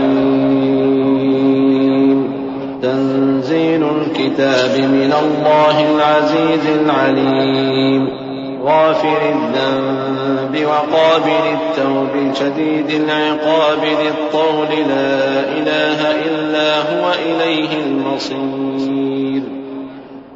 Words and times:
تنزيل 2.82 3.84
الكتاب 3.84 4.80
من 4.80 5.14
الله 5.14 5.90
العزيز 5.90 6.80
العليم 6.80 8.29
غافر 8.64 9.18
الذنب 9.30 10.66
وقابل 10.66 11.58
التوب 11.60 12.34
شديد 12.34 12.90
العقاب 12.90 13.84
ذي 13.84 14.08
الطول 14.08 14.68
لا 14.68 15.40
إله 15.58 16.12
إلا 16.12 16.78
هو 16.78 17.12
إليه 17.26 17.70
المصير. 17.86 19.42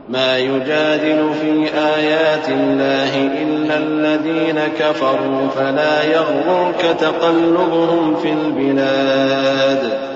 ما 0.10 0.38
يجادل 0.38 1.34
في 1.42 1.70
آيات 1.78 2.50
الله 2.50 3.18
إلا 3.18 3.78
الذين 3.78 4.60
كفروا 4.80 5.48
فلا 5.56 6.04
يغررك 6.04 6.96
تقلبهم 7.00 8.16
في 8.16 8.34
البلاد. 8.34 10.14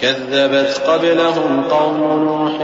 كذبت 0.00 0.82
قبلهم 0.86 1.64
قوم 1.70 2.24
نوح 2.24 2.60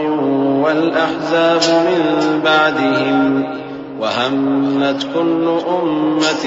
والأحزاب 0.66 1.60
من 1.86 2.40
بعدهم 2.44 3.65
وهمت 4.00 5.06
كل 5.14 5.60
أمة 5.68 6.44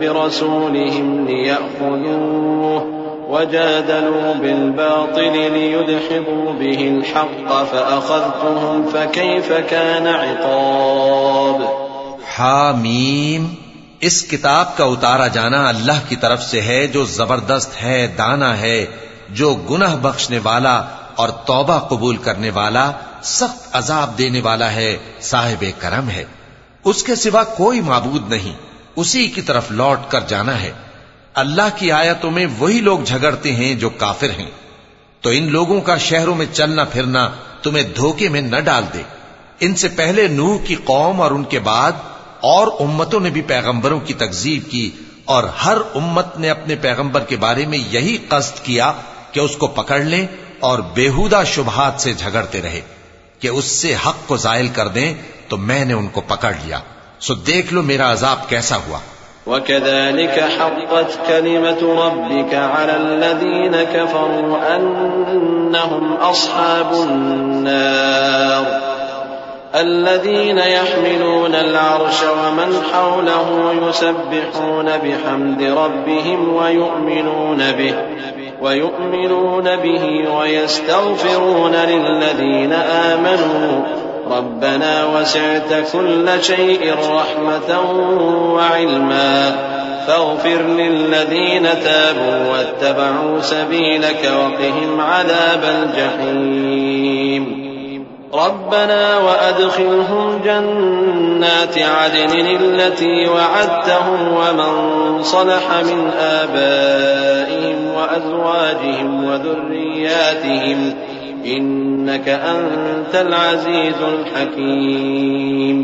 برسولهم 0.00 1.26
ليأخذوه 1.28 3.02
وجادلوا 3.28 4.34
بالباطل 4.34 5.52
ليدحضوا 5.52 6.52
به 6.52 6.88
الحق 6.88 7.64
فأخذتهم 7.64 8.84
فكيف 8.92 9.52
كان 9.52 10.06
عقاب 10.06 11.62
حامیم 12.36 13.54
اس 14.00 14.28
کتاب 14.28 14.76
کا 14.76 14.84
اتارا 14.84 15.26
جانا 15.26 15.68
اللہ 15.68 16.08
کی 16.08 16.16
طرف 16.16 16.42
سے 16.42 16.60
ہے 16.60 16.86
جو 16.86 17.04
زبردست 17.04 17.82
ہے، 17.82 18.06
دانا 18.18 18.60
ہے، 18.60 18.86
جو 19.30 19.54
گناہ 19.54 19.96
بخشنے 19.96 20.38
والا 20.42 20.82
اور 21.14 21.28
توبہ 21.28 21.78
قبول 21.78 22.16
کرنے 22.16 22.50
والا، 22.50 22.92
سخت 23.22 23.76
عذاب 23.76 24.18
دینے 24.18 24.40
والا 24.40 24.72
ہے، 24.72 24.96
صاحب 25.20 25.64
کرم 25.78 26.10
ہے۔ 26.10 26.24
اس 26.84 27.02
کے 27.02 27.14
سوا 27.14 27.44
کوئی 27.44 27.80
معبود 27.80 28.30
نہیں۔ 28.30 28.52
اسی 28.96 29.26
کی 29.26 29.42
طرف 29.42 29.70
لوٹ 29.70 29.98
کر 30.08 30.20
جانا 30.20 30.62
ہے۔ 30.62 30.72
اللہ 31.34 31.68
کی 31.76 31.92
آیتوں 31.92 32.30
میں 32.30 32.46
وہی 32.58 32.80
لوگ 32.80 32.98
جھگڑتے 32.98 33.52
ہیں 33.52 33.74
جو 33.74 33.90
کافر 33.90 34.30
ہیں۔ 34.30 34.50
تو 35.20 35.30
ان 35.30 35.52
لوگوں 35.52 35.80
کا 35.80 35.96
شہروں 35.96 36.34
میں 36.34 36.46
چلنا 36.52 36.84
پھرنا 36.84 37.30
تمہیں 37.62 37.84
دھوکے 37.96 38.28
میں 38.28 38.40
نہ 38.40 38.56
ڈال 38.56 38.84
دے۔ 38.94 39.02
ان 39.60 39.74
سے 39.74 39.88
پہلے 39.88 40.28
نوح 40.28 40.58
کی 40.64 40.76
قوم 40.84 41.20
اور 41.20 41.30
ان 41.30 41.44
کے 41.44 41.58
بعد 41.58 41.92
اور 42.40 42.66
امتوں 42.80 43.20
نے 43.20 43.30
بھی 43.30 43.42
پیغمبروں 43.42 44.00
کی 44.00 44.14
تکذیب 44.14 44.70
کی 44.70 44.90
اور 45.24 45.44
ہر 45.44 45.76
امت 45.94 46.38
نے 46.38 46.50
اپنے 46.50 46.74
پیغمبر 46.74 47.20
کے 47.20 47.36
بارے 47.36 47.66
میں 47.66 47.78
یہی 47.78 48.18
قصد 48.28 48.64
کیا 48.64 48.92
کہ 49.32 49.40
اس 49.40 49.56
کو 49.56 49.66
پکڑ 49.66 50.00
لیں 50.00 50.26
اور 50.60 50.78
بےحودہ 50.78 51.42
شبہات 51.46 52.00
سے 52.00 52.12
جھگڑتے 52.12 52.62
رہے۔ 52.62 52.80
کہ 53.42 53.48
اس 53.50 53.64
سے 53.74 53.94
حق 54.06 54.26
کو 54.28 54.36
زائل 54.36 54.68
کر 54.68 54.88
دیں 54.88 55.12
تو 55.48 55.56
میں 55.60 55.84
نے 55.84 55.92
ان 55.92 56.08
کو 56.08 56.20
پکڑ 56.26 56.52
لیا 56.64 56.78
سو 57.20 57.34
دیکھ 57.46 57.72
لو 57.72 57.82
میرا 57.82 58.12
عذاب 58.12 58.48
کیسا 58.48 58.76
ہوا 58.86 58.98
وكذلك 59.46 60.36
حقت 60.50 61.18
كلمة 61.28 61.80
ربك 61.96 62.54
على 62.54 62.96
الذين 62.96 63.76
كفروا 63.84 64.76
أنهم 64.76 66.12
أصحاب 66.12 66.92
النار 66.92 68.64
الذين 69.74 70.58
يحملون 70.58 71.54
العرش 71.54 72.22
ومن 72.22 72.76
حوله 72.92 73.72
يسبحون 73.82 74.86
بحمد 74.86 75.62
ربهم 75.62 76.54
ويؤمنون 76.54 77.72
به 77.72 77.94
ويؤمنون 78.62 79.76
به 79.76 80.34
ويستغفرون 80.38 81.72
للذين 81.72 82.72
آمنوا. 82.72 83.82
ربنا 84.30 85.04
وسعت 85.04 85.92
كل 85.92 86.28
شيء 86.40 86.94
رحمة 86.94 87.80
وعلما. 88.54 89.52
فاغفر 90.06 90.62
للذين 90.62 91.62
تابوا 91.84 92.52
واتبعوا 92.52 93.40
سبيلك 93.40 94.32
وقهم 94.36 95.00
عذاب 95.00 95.64
الجحيم. 95.64 97.62
ربنا 98.34 99.18
وأدخلهم 99.18 100.40
جنات 100.44 101.78
عدن 101.78 102.46
التي 102.60 103.28
وعدتهم 103.28 104.34
ومن 104.34 105.22
صلح 105.22 105.62
من 105.84 106.10
آبائهم 106.20 107.81
وأزواجهم 108.02 109.24
وذرياتهم 109.24 110.94
إنك 111.46 112.28
أنت 112.28 113.14
العزيز 113.14 114.00
الحكيم 114.02 115.82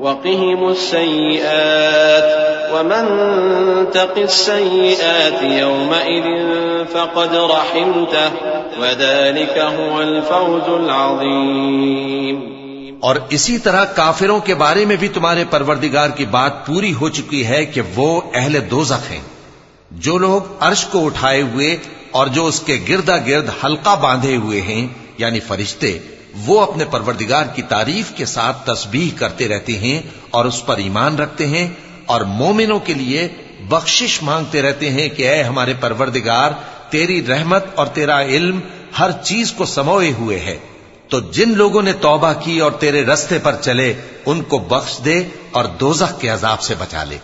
وقهم 0.00 0.68
السيئات 0.68 2.28
ومن 2.72 3.04
تق 3.90 4.18
السيئات 4.18 5.42
يومئذ 5.42 6.26
فقد 6.92 7.34
رحمته 7.34 8.30
وذلك 8.80 9.58
هو 9.58 10.00
الفوز 10.00 10.68
العظيم 10.68 12.44
اور 13.00 13.16
اسی 13.30 13.58
طرح 13.58 13.84
کافروں 13.84 14.40
کے 14.40 14.54
بارے 14.54 14.84
میں 14.84 14.96
بھی 14.96 15.08
تمہارے 15.08 15.44
پروردگار 15.50 16.10
کی 16.16 16.24
بات 16.30 16.66
پوری 16.66 16.92
ہو 17.00 17.08
چکی 17.08 17.46
ہے 17.46 17.64
کہ 17.66 17.82
وہ 17.96 18.20
اہل 18.34 18.58
دوزخ 18.70 19.10
ہیں۔ 19.10 19.35
جو 19.90 20.18
لوگ 20.18 20.40
عرش 20.60 20.84
کو 20.84 21.06
اٹھائے 21.06 21.42
ہوئے 21.42 21.76
اور 22.10 22.26
جو 22.26 22.46
اس 22.46 22.60
کے 22.60 22.84
گردا 22.88 23.16
گرد 23.16 23.48
حلقہ 23.64 23.96
باندھے 23.96 24.36
ہوئے 24.36 24.60
ہیں 24.60 24.86
یعنی 25.18 25.40
فرشتے، 25.40 25.98
وہ 26.36 26.60
اپنے 26.60 26.84
پروردگار 26.84 27.44
کی 27.54 27.62
تعریف 27.62 28.12
کے 28.16 28.24
ساتھ 28.24 28.70
تسبیح 28.70 29.10
کرتے 29.16 29.48
رہتے 29.48 29.78
ہیں 29.78 30.02
اور 30.30 30.44
اس 30.44 30.66
پر 30.66 30.76
ایمان 30.76 31.16
رکھتے 31.16 31.46
ہیں 31.46 31.68
اور 32.06 32.20
مومنوں 32.20 32.78
کے 32.78 32.94
لیے 32.94 33.28
بخشش 33.68 34.22
مانگتے 34.22 34.62
رہتے 34.62 34.90
ہیں 34.90 35.08
کہ 35.08 35.30
اے 35.30 35.42
ہمارے 35.42 35.74
پروردگار، 35.80 36.50
تیری 36.90 37.26
رحمت 37.26 37.64
اور 37.74 37.86
تیرا 37.86 38.22
علم 38.22 38.60
ہر 38.98 39.10
چیز 39.24 39.52
کو 39.52 39.64
سموئے 39.64 40.12
ہوئے 40.12 40.38
ہے۔ 40.38 40.58
تو 41.08 41.20
جن 41.20 41.56
لوگوں 41.56 41.82
نے 41.82 41.92
توبہ 41.92 42.32
کی 42.32 42.58
اور 42.58 42.72
تیرے 42.72 43.04
رستے 43.04 43.38
پر 43.38 43.54
چلے، 43.60 43.94
ان 44.26 44.42
کو 44.42 44.58
بخش 44.58 45.04
دے 45.04 45.24
اور 45.50 45.64
دوزخ 45.64 46.20
کے 46.20 46.28
عذاب 46.28 46.60
سے 46.60 46.74
بچا 46.78 47.04
لے۔ 47.04 47.18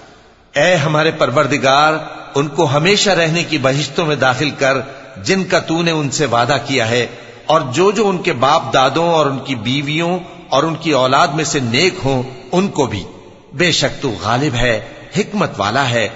اے 0.55 0.75
ہمارے 0.75 1.11
پروردگار 1.11 1.95
ان 2.35 2.49
کو 2.49 2.65
ہمیشہ 2.65 3.11
رہنے 3.11 3.43
کی 3.45 3.59
بہشتوں 3.59 4.07
میں 4.07 4.17
داخل 4.17 4.51
کر 4.51 4.77
جن 5.25 5.45
کا 5.45 5.59
تو 5.59 5.83
نے 5.83 5.91
ان 5.91 6.11
سے 6.11 6.27
وعدہ 6.27 6.57
کیا 6.67 6.89
ہے، 6.89 7.07
اور 7.47 7.61
جو 7.73 7.91
جو 7.91 8.09
ان 8.09 8.19
کے 8.19 8.33
باپ 8.33 8.73
دادوں 8.75 9.09
اور 9.09 9.27
ان 9.27 9.39
کی 9.39 9.55
بیویوں 9.55 10.19
اور 10.49 10.63
ان 10.63 10.75
کی 10.75 10.91
اولاد 10.91 11.29
میں 11.29 11.45
سے 11.45 11.61
نیک 11.61 11.95
ہوں، 12.05 12.23
ان 12.53 12.69
کو 12.69 12.87
بھی۔ 12.87 13.05
بے 13.53 13.71
شک 13.73 14.03
تو 14.03 14.11
غالب 14.23 14.55
ہے، 14.55 14.81
حکمت 15.17 15.51
والا 15.59 15.89
ہے، 15.91 16.09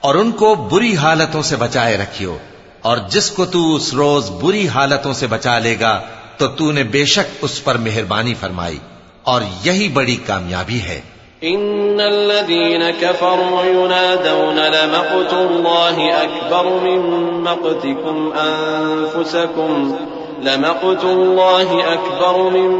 اور 0.00 0.14
ان 0.14 0.30
کو 0.30 0.54
بری 0.54 0.96
حالتوں 0.96 1.42
سے 1.42 1.56
بچائے 1.56 1.96
رکھیو۔ 1.96 2.36
اور 2.82 2.98
جس 3.08 3.30
کو 3.30 3.44
تو 3.44 3.74
اس 3.74 3.94
روز 3.94 4.30
بری 4.30 4.68
حالتوں 4.68 5.12
سے 5.12 5.26
بچا 5.26 5.58
لے 5.58 5.76
گا، 5.80 6.00
تو 6.36 6.46
تو 6.48 6.72
نے 6.72 6.82
بے 6.82 7.04
شک 7.04 7.36
اس 7.40 7.64
پر 7.64 7.78
مہربانی 7.78 8.34
فرمائی، 8.34 8.78
اور 9.22 9.42
یہی 9.64 9.88
بڑی 9.88 10.16
کامیابی 10.26 10.80
ہے۔ 10.80 11.00
إن 11.44 12.00
الذين 12.00 12.90
كفروا 12.90 13.62
ينادون 13.62 14.56
لمقت 14.56 15.32
الله 15.32 16.22
أكبر 16.22 16.68
من 16.84 17.00
مقتكم 17.42 18.32
أنفسكم 18.32 19.96
لمقت 20.42 21.04
الله 21.04 21.92
أكبر 21.92 22.50
من 22.50 22.70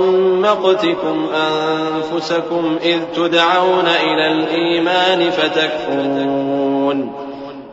مقتكم 0.41 1.27
أنفسكم 1.35 2.77
إذ 2.83 3.01
تدعون 3.17 3.87
إلى 4.03 4.27
الإيمان 4.33 5.31
فتكفرون 5.31 7.28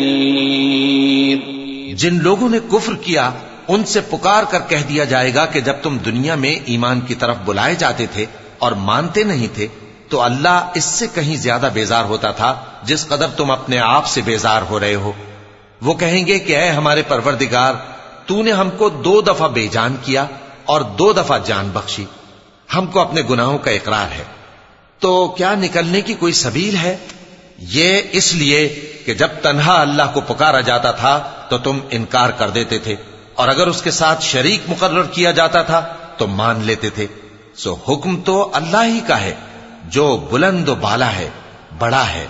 جن 1.95 2.23
لوگوں 2.23 2.49
نے 2.49 2.59
کفر 2.71 2.93
کیا، 2.95 3.31
ان 3.67 3.85
سے 3.85 4.01
پکار 4.01 4.43
کر 4.43 4.59
کہہ 4.67 4.89
دیا 4.89 5.03
جائے 5.03 5.33
گا 5.33 5.45
کہ 5.45 5.61
جب 5.61 5.73
تم 5.81 5.97
دنیا 5.97 6.35
میں 6.35 6.55
ایمان 6.65 7.01
کی 7.01 7.15
طرف 7.15 7.35
بلائے 7.45 7.75
جاتے 7.75 8.05
تھے 8.13 8.25
اور 8.59 8.71
مانتے 8.71 9.23
نہیں 9.23 9.47
تھے، 9.55 9.67
تو 10.09 10.21
اللہ 10.21 10.71
اس 10.73 10.85
سے 10.85 11.07
کہیں 11.13 11.35
زیادہ 11.35 11.69
بیزار 11.73 12.03
ہوتا 12.03 12.31
تھا 12.31 12.55
جس 12.83 13.07
قدر 13.07 13.27
تم 13.27 13.51
اپنے 13.51 13.79
آپ 13.79 14.05
سے 14.05 14.21
بیزار 14.25 14.61
ہو 14.69 14.79
رہے 14.79 14.95
ہو۔ 14.95 15.11
وہ 15.81 15.93
کہیں 15.93 16.27
گے 16.27 16.39
کہ 16.39 16.57
اے 16.57 16.69
ہمارے 16.69 17.01
پروردگار، 17.07 17.73
تو 18.25 18.43
نے 18.43 18.51
ہم 18.51 18.69
کو 18.77 18.89
دو 18.89 19.21
دفعہ 19.21 19.47
بے 19.47 19.67
جان 19.67 19.95
کیا 20.03 20.25
اور 20.65 20.81
دو 20.81 21.13
دفعہ 21.13 21.39
جان 21.45 21.69
بخشی۔ 21.73 22.05
ہم 22.75 22.85
کو 22.85 22.99
اپنے 22.99 23.21
گناہوں 23.29 23.57
کا 23.57 23.71
اقرار 23.71 24.11
ہے۔ 24.11 24.42
تو 25.03 25.27
کیا 25.27 25.55
نکلنے 25.55 26.01
کی 26.01 26.13
کوئی 26.13 26.33
سبیل 26.33 26.75
ہے؟ 26.75 26.95
یہ 27.59 28.01
اس 28.11 28.35
لیے 28.35 28.67
کہ 29.05 29.13
جب 29.13 29.27
تنہا 29.41 29.81
اللہ 29.81 30.11
کو 30.13 30.21
پکارا 30.21 30.61
جاتا 30.61 30.91
تھا 30.91 31.19
تو 31.49 31.57
تم 31.57 31.79
انکار 31.91 32.29
کر 32.29 32.49
دیتے 32.49 32.77
تھے، 32.79 32.95
اور 33.35 33.47
اگر 33.47 33.67
اس 33.67 33.81
کے 33.81 33.91
ساتھ 33.91 34.23
شریک 34.23 34.61
مقرر 34.67 35.03
کیا 35.11 35.31
جاتا 35.31 35.61
تھا 35.61 35.81
تو 36.17 36.27
مان 36.27 36.61
لیتے 36.65 36.89
تھے۔ 36.89 37.07
سو 37.55 37.75
حکم 37.89 38.21
تو 38.21 38.49
اللہ 38.53 38.83
ہی 38.85 38.99
کا 39.07 39.21
ہے، 39.21 39.33
جو 39.89 40.05
بلند 40.31 40.69
و 40.69 40.75
بالا 40.75 41.11
ہے، 41.15 41.29
بڑا 41.79 42.05
ہے۔ 42.09 42.25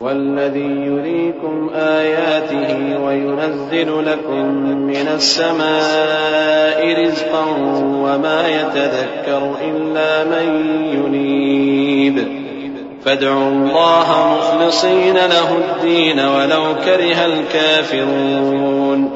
والذي 0.00 0.72
يريكم 0.86 1.68
آياته 1.74 2.64
وينزل 3.04 3.90
لكم 4.04 4.44
من 4.86 5.08
السماء 5.08 6.78
رزقا 6.98 7.44
وما 8.04 8.40
يتذكر 8.48 9.42
إلا 9.60 10.10
من 10.24 10.46
ينيب 10.94 11.65
فادعوا 13.04 13.48
الله 13.48 14.38
مخلصين 14.38 15.14
له 15.14 15.52
الدين 15.52 16.20
ولو 16.20 16.74
كره 16.84 17.24
الكافرون. 17.24 19.10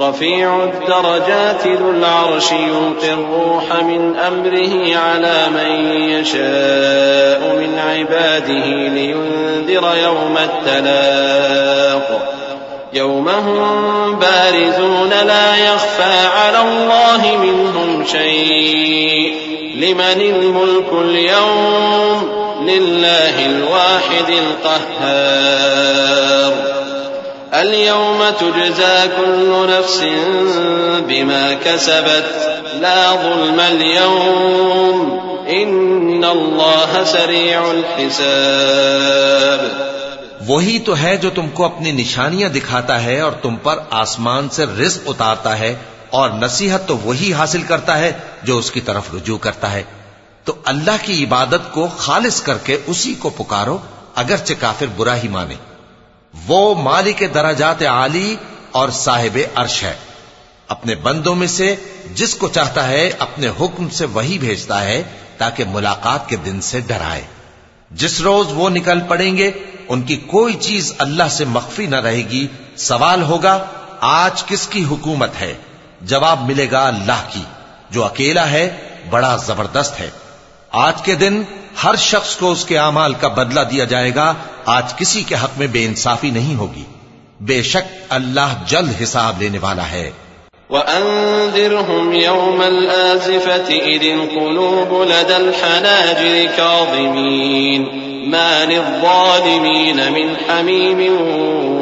رفيع 0.00 0.64
الدرجات 0.64 1.66
ذو 1.66 1.90
العرش 1.90 2.52
يلقي 2.52 3.12
الروح 3.12 3.82
من 3.82 4.16
أمره 4.16 4.96
على 4.98 5.46
من 5.54 6.00
يشاء 6.10 7.56
من 7.58 7.78
عباده 7.78 8.66
لينذر 8.88 9.96
يوم 10.02 10.38
التلاق. 10.38 12.34
يوم 12.92 13.28
هم 13.28 14.18
بارزون 14.18 15.10
لا 15.10 15.56
يخفى 15.56 16.26
على 16.26 16.62
الله 16.62 17.36
منهم 17.36 18.04
شيء. 18.04 19.47
لمن 19.78 20.20
الملك 20.20 20.92
اليوم 20.92 22.28
لله 22.68 23.46
الواحد 23.46 24.30
القهار. 24.30 24.78
اليوم 27.52 28.24
تجزى 28.38 29.08
كل 29.16 29.66
نفس 29.70 30.04
بما 31.06 31.54
كسبت، 31.64 32.56
لا 32.74 33.16
ظلم 33.22 33.60
اليوم. 33.60 35.18
ان 35.48 36.24
الله 36.24 37.02
سريع 37.06 37.60
الحساب. 37.70 38.28
وہی 40.48 40.78
تو 40.78 40.96
ہے 41.02 41.16
جو 41.16 41.30
تم 41.30 41.48
کو 41.48 41.64
اپنی 41.64 41.92
نشانیاں 41.92 42.48
دکھاتا 42.48 43.04
ہے 43.04 43.20
اور 43.20 43.32
تم 43.32 43.56
پر 43.56 43.74
آسمان 43.90 44.48
سے 44.48 44.64
رزق 44.64 45.02
اتارتا 45.06 45.58
ہے 45.58 45.74
اور 46.10 46.30
نصیحت 46.30 46.88
تو 46.88 46.98
وہی 46.98 47.32
حاصل 47.32 47.62
کرتا 47.62 47.98
ہے 47.98 48.12
جو 48.42 48.58
اس 48.58 48.70
کی 48.70 48.80
طرف 48.80 49.02
رجوع 49.14 49.38
کرتا 49.38 49.72
ہے۔ 49.72 49.82
تو 50.44 50.54
اللہ 50.64 50.96
کی 51.02 51.24
عبادت 51.24 51.72
کو 51.72 51.88
خالص 51.96 52.42
کر 52.42 52.58
کے 52.58 52.76
اسی 52.86 53.14
کو 53.14 53.30
پکارو، 53.30 53.78
اگرچہ 54.14 54.52
کافر 54.58 54.86
برا 54.96 55.16
ہی 55.16 55.28
مانے۔ 55.28 55.54
وہ 56.46 56.74
مالک 56.74 57.22
درجات 57.34 57.82
عالی 57.82 58.36
اور 58.70 58.88
صاحب 58.88 59.38
عرش 59.54 59.82
ہے۔ 59.82 59.94
اپنے 60.68 60.94
بندوں 60.94 61.34
میں 61.34 61.46
سے 61.46 61.74
جس 62.14 62.34
کو 62.34 62.48
چاہتا 62.48 62.88
ہے 62.88 63.10
اپنے 63.18 63.48
حکم 63.60 63.88
سے 63.88 64.04
وہی 64.04 64.38
بھیجتا 64.38 64.84
ہے 64.84 65.02
تاکہ 65.38 65.64
ملاقات 65.64 66.28
کے 66.28 66.36
دن 66.36 66.60
سے 66.60 66.80
ڈرائے 66.80 67.22
جس 67.90 68.20
روز 68.20 68.46
وہ 68.50 68.70
نکل 68.70 69.00
پڑیں 69.08 69.36
گے، 69.36 69.50
ان 69.88 70.02
کی 70.02 70.16
کوئی 70.16 70.54
چیز 70.54 70.92
اللہ 70.98 71.28
سے 71.30 71.44
مخفی 71.44 71.86
نہ 71.86 71.96
رہے 71.96 72.28
گی۔ 72.28 72.46
سوال 72.76 73.22
ہوگا، 73.22 73.64
آج 74.00 74.44
کس 74.44 74.66
کی 74.66 74.84
حکومت 74.84 75.30
ہے؟ 75.40 75.54
جواب 76.00 76.46
ملے 76.48 76.70
گا 76.70 76.86
اللہ 76.86 77.22
کی، 77.32 77.42
جو 77.90 78.04
اکیلا 78.04 78.50
ہے، 78.50 78.76
بڑا 79.10 79.36
زبردست 79.36 80.00
ہے۔ 80.00 80.10
آج 80.72 81.02
کے 81.02 81.14
دن 81.14 81.42
ہر 81.84 81.94
شخص 81.96 82.36
کو 82.36 82.52
اس 82.52 82.64
کے 82.64 82.78
اعمال 82.78 83.14
کا 83.14 83.28
بدلہ 83.28 83.60
دیا 83.60 83.84
جائے 83.84 84.14
گا، 84.14 84.34
آج 84.66 84.94
کسی 84.96 85.22
کے 85.22 85.34
حق 85.34 85.58
میں 85.58 85.66
بے 85.66 85.84
انصافی 85.84 86.30
نہیں 86.30 86.54
ہوگی۔ 86.54 86.84
بے 87.40 87.62
شک 87.62 87.94
اللہ 88.08 88.54
جلد 88.66 89.02
حساب 89.02 89.42
لینے 89.42 89.58
والا 89.58 89.90
ہے۔ 89.90 90.10
وأنذرهم 90.70 92.12
يوم 92.12 92.60
الآزفة 92.60 93.72
إذ 93.72 94.04
القلوب 94.20 95.04
لدى 95.04 95.34
الحناجر 95.34 96.56
كاظمين 96.56 97.82
ما 98.30 98.64
للظالمين 98.68 100.12
من 100.12 100.34
حميم 100.48 101.16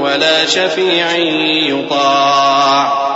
ولا 0.02 0.44
شفيع 0.48 1.06
يطاع 1.74 3.15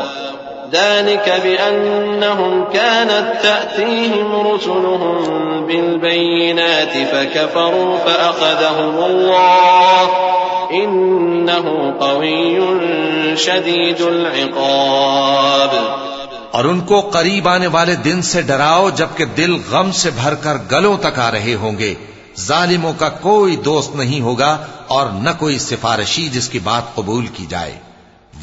ذلك 0.71 1.29
بأنهم 1.43 2.63
كانت 2.73 3.43
تأتيهم 3.43 4.47
رسلهم 4.47 5.65
بالبينات 5.65 6.93
فكفروا 7.11 7.97
فأخذهم 8.03 9.03
الله 9.03 10.17
شدید 13.37 14.01
العقاب. 14.01 15.75
اور 16.51 16.65
ان 16.65 16.79
کو 16.79 16.99
قریب 16.99 17.47
آنے 17.47 17.67
والے 17.67 17.95
دن 17.95 18.21
سے 18.21 18.41
ڈراؤ 18.41 18.89
جبکہ 18.89 19.25
دل 19.25 19.57
غم 19.71 19.91
سے 19.91 20.09
بھر 20.09 20.35
کر 20.35 20.57
گلوں 20.71 20.97
تک 20.97 21.19
آ 21.19 21.31
رہے 21.31 21.53
ہوں 21.53 21.77
گے۔ 21.77 21.93
ظالموں 22.39 22.93
کا 22.97 23.09
کوئی 23.09 23.55
دوست 23.55 23.95
نہیں 23.95 24.21
ہوگا 24.21 24.57
اور 24.87 25.07
نہ 25.07 25.29
کوئی 25.39 25.59
سفارشی 25.59 26.29
جس 26.29 26.49
کی 26.49 26.59
بات 26.59 26.95
قبول 26.95 27.27
کی 27.27 27.45
جائے۔ 27.49 27.73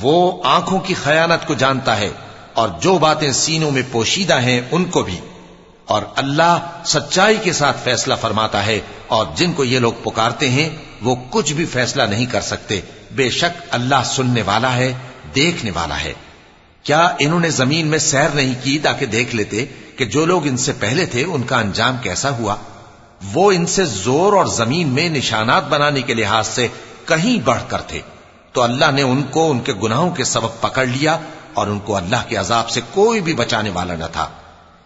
وہ 0.03 0.43
آنکھوں 0.45 0.81
کی 0.81 0.95
خیانت 0.95 1.47
کو 1.47 1.55
جانتا 1.55 1.99
ہے۔ 1.99 2.11
اور 2.55 2.69
جو 2.81 2.99
باتیں 2.99 3.33
سینوں 3.33 3.71
میں 3.71 3.83
پوشیدہ 3.93 4.41
ہیں 4.41 4.61
ان 4.71 4.85
کو 4.85 5.03
بھی۔ 5.03 5.19
اور 5.85 6.03
اللہ 6.17 6.59
سچائی 6.85 7.37
کے 7.43 7.53
ساتھ 7.53 7.77
فیصلہ 7.85 8.15
فرماتا 8.21 8.67
ہے 8.67 8.81
اور 9.07 9.27
جن 9.35 9.53
کو 9.53 9.65
یہ 9.65 9.79
لوگ 9.79 9.93
پکارتے 10.05 10.51
ہیں، 10.51 10.69
وہ 11.03 11.17
کچھ 11.31 11.53
بھی 11.53 11.65
فیصلہ 11.65 12.03
نہیں 12.03 12.27
کر 12.27 12.41
سکتے۔ 12.41 12.81
بے 13.11 13.31
شک 13.31 13.63
اللہ 13.71 14.03
سننے 14.05 14.43
والا 14.43 14.77
ہے، 14.77 14.93
دیکھنے 15.35 15.71
والا 15.75 16.01
ہے۔ 16.01 16.13
کیا 16.83 17.09
انہوں 17.19 17.41
نے 17.41 17.51
زمین 17.51 17.87
میں 17.87 17.99
سیر 17.99 18.29
نہیں 18.29 18.55
کی 18.63 18.79
تاکہ 18.79 19.07
دیکھ 19.07 19.35
لیتے 19.35 19.67
کہ 19.97 20.05
جو 20.05 20.27
لوگ 20.27 20.47
ان 20.47 20.57
سے 20.57 20.73
پہلے 20.73 21.07
تھے، 21.07 21.25
ان 21.25 21.43
کا 21.43 21.59
انجام 21.59 21.97
کیسا 22.03 22.31
ہوا؟ 22.31 22.55
وہ 23.33 23.53
ان 23.53 23.67
سے 23.67 23.85
زور 23.85 24.33
اور 24.33 24.47
زمین 24.47 24.89
میں 24.89 25.09
نشانات 25.09 25.69
بنانے 25.69 26.03
کے 26.03 26.15
لحاظ 26.15 26.49
سے 26.49 26.69
کہیں 27.05 27.41
بڑھ 27.41 27.63
کر 27.69 27.81
تھے۔ 27.81 28.01
تو 28.53 28.63
اللہ 28.63 28.91
نے 28.91 29.03
ان 29.03 29.23
کو، 29.23 29.51
ان 29.51 29.61
کے 29.61 29.73
گناہوں 29.73 30.11
کے 30.11 30.25
سبب 30.25 30.61
پکڑ 30.61 30.87
لیا 30.87 31.19
اور 31.55 31.67
ان 31.67 31.79
کو 31.79 31.97
اللہ 31.97 32.17
کے 32.29 32.37
عذاب 32.37 32.71
سے 32.71 32.81
کوئی 32.95 33.21
بھی 33.21 33.35
بچانے 33.35 33.71
والا 33.71 33.95
نہ 33.95 34.05
تھا۔ 34.13 34.29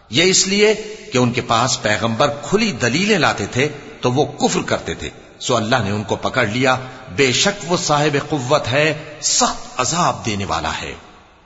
یہ 0.09 0.23
اس 0.23 0.47
لیے 0.47 0.95
کہ 1.13 1.17
ان 1.17 1.31
کے 1.31 1.41
پاس 1.41 1.81
پیغمبر 1.81 2.29
کھلی 2.43 2.71
دلیلیں 2.71 3.17
لاتے 3.17 3.45
تھے 3.45 3.69
تو 4.01 4.11
وہ 4.11 4.25
کفر 4.25 4.59
کرتے 4.65 4.93
تھے۔ 4.93 5.09
سو 5.39 5.55
اللہ 5.55 5.75
نے 5.83 5.91
ان 5.91 6.03
کو 6.03 6.15
پکڑ 6.15 6.45
لیا۔ 6.45 6.75
بے 7.15 7.31
شک 7.31 7.71
وہ 7.71 7.77
صاحب 7.77 8.17
قوت 8.29 8.71
ہے، 8.71 8.93
سخت 9.21 9.67
عذاب 9.77 10.25
دینے 10.25 10.45
والا 10.45 10.71
ہے۔ 10.81 10.93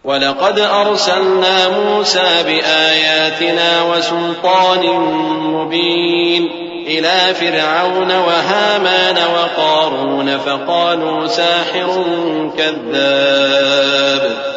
وَلَقَدْ 0.04 0.60
أَرْسَلْنَا 0.60 1.70
مُوسَى 1.70 2.44
بِآيَاتِنَا 2.44 3.84
وَسُلْطَانٍ 3.84 5.52
مُبِينٍ 5.52 6.68
إلى 6.88 7.34
فرعون 7.40 8.12
وهامان 8.12 9.18
وقارون 9.18 10.30
فقالوا 10.44 11.28
ساحر 11.28 12.02
كذاب 12.58 14.57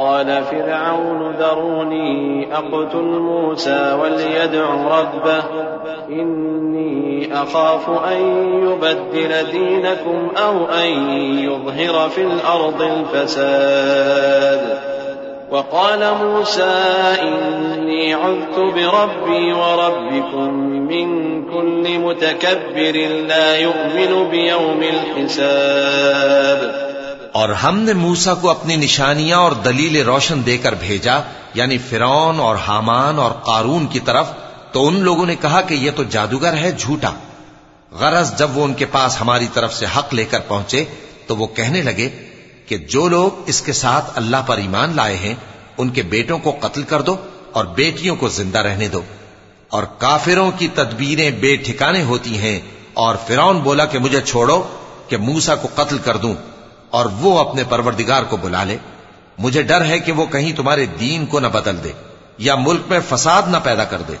وقال 0.00 0.44
فرعون 0.44 1.30
ذروني 1.30 2.48
أقتل 2.54 3.04
موسى 3.04 3.98
وليدع 4.02 5.00
ربه. 5.00 5.42
إني 6.08 7.42
أخاف 7.42 7.90
أن 7.90 8.22
يبدل 8.62 9.50
دينكم 9.50 10.30
أو 10.36 10.66
أن 10.66 11.10
يظهر 11.38 12.08
في 12.08 12.22
الأرض 12.22 12.82
الفساد. 12.82 14.78
وقال 15.50 16.14
موسى 16.22 16.72
إني 17.22 18.14
عذت 18.14 18.58
بربي 18.58 19.52
وربكم 19.52 20.54
من 20.64 21.44
كل 21.44 21.98
متكبر 21.98 23.08
لا 23.28 23.56
يؤمن 23.56 24.30
بيوم 24.30 24.82
الحساب. 24.82 26.89
اور 27.32 27.48
ہم 27.48 27.78
نے 27.78 27.92
موسا 27.92 28.34
کو 28.34 28.50
اپنی 28.50 28.76
نشانیاں 28.76 29.38
اور 29.38 29.52
دلیل 29.52 30.02
روشن 30.02 30.40
دے 30.46 30.58
کر 30.58 30.74
بھیجا 30.74 31.18
یعنی 31.54 31.78
فرون 31.78 32.40
اور 32.40 32.56
حامان 32.56 33.18
اور 33.18 33.30
قارون 33.30 33.86
کی 33.86 34.00
طرف، 34.00 34.30
تو 34.72 34.86
ان 34.88 35.00
لوگوں 35.00 35.26
نے 35.26 35.36
کہا 35.36 35.60
کہ 35.60 35.74
یہ 35.74 35.90
تو 35.96 36.02
جادوگر 36.02 36.52
ہے، 36.52 36.72
جھوٹا۔ 36.72 37.10
غرض 37.92 38.38
جب 38.38 38.56
وہ 38.56 38.64
ان 38.64 38.74
کے 38.74 38.84
پاس 38.84 39.20
ہماری 39.20 39.46
طرف 39.52 39.74
سے 39.74 39.86
حق 39.96 40.14
لے 40.14 40.24
کر 40.24 40.40
پہنچے، 40.40 40.84
تو 41.26 41.36
وہ 41.36 41.46
کہنے 41.46 41.82
لگے 41.82 42.08
کہ 42.66 42.78
جو 42.78 43.08
لوگ 43.08 43.30
اس 43.46 43.60
کے 43.60 43.72
ساتھ 43.72 44.10
اللہ 44.14 44.36
پر 44.46 44.56
ایمان 44.56 44.96
لائے 44.96 45.16
ہیں، 45.16 45.34
ان 45.78 45.88
کے 45.88 46.02
بیٹوں 46.02 46.38
کو 46.38 46.56
قتل 46.60 46.82
کر 46.82 47.02
دو 47.02 47.16
اور 47.52 47.64
بیٹیوں 47.64 48.16
کو 48.16 48.28
زندہ 48.28 48.58
رہنے 48.58 48.88
دو۔ 48.88 49.00
اور 49.68 49.82
کافروں 49.82 50.50
کی 50.58 50.68
تدبیریں 50.68 51.30
بے 51.30 51.56
ٹھکانے 51.56 52.02
ہوتی 52.02 52.38
ہیں، 52.38 52.60
اور 52.94 53.14
فرون 53.26 53.58
بولا 53.58 53.84
کہ 53.84 53.98
مجھے 53.98 54.20
چھوڑو، 54.20 54.62
کہ 55.08 55.16
موسا 55.16 55.54
کو 55.54 55.68
قتل 55.74 55.98
کر 55.98 56.16
دوں۔ 56.16 56.34
اور 56.90 57.06
وہ 57.20 57.38
اپنے 57.38 57.62
پروردگار 57.68 58.22
کو 58.22 58.36
بلا 58.36 58.64
لے۔ 58.64 58.76
مجھے 59.38 59.62
ڈر 59.62 59.84
ہے 59.84 59.98
کہ 59.98 60.12
وہ 60.12 60.26
کہیں 60.26 60.56
تمہارے 60.56 60.86
دین 60.86 61.26
کو 61.26 61.40
نہ 61.40 61.46
بدل 61.46 61.84
دے 61.84 61.92
یا 62.38 62.54
ملک 62.54 62.80
میں 62.88 63.00
فساد 63.08 63.42
نہ 63.46 63.56
پیدا 63.62 63.84
کر 63.84 64.02
دے۔ 64.08 64.14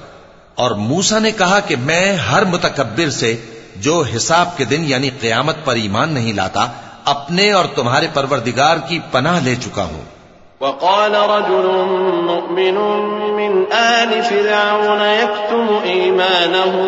اور 0.54 0.70
موسا 0.70 1.18
نے 1.18 1.30
کہا 1.30 1.60
کہ 1.60 1.76
میں 1.76 2.14
ہر 2.14 2.44
متکبر 2.44 3.10
سے 3.10 3.36
جو 3.76 4.04
حساب 4.16 4.56
کے 4.56 4.64
دن 4.64 4.84
یعنی 4.84 5.10
قیامت 5.20 5.56
پر 5.64 5.74
ایمان 5.74 6.14
نہیں 6.14 6.32
لاتا، 6.32 6.66
اپنے 7.04 7.52
اور 7.52 7.64
تمہارے 7.64 8.06
پروردگار 8.14 8.76
کی 8.88 8.98
پناہ 9.10 9.40
لے 9.40 9.54
چکا 9.56 9.84
ہوں۔ 9.84 10.02
وقال 10.60 11.14
رجل 11.14 11.84
مؤمن 12.24 12.74
من 13.36 13.72
آل 13.72 14.20
فرعون 14.28 15.02
يكتم 15.02 15.66
إيمانه، 15.82 16.78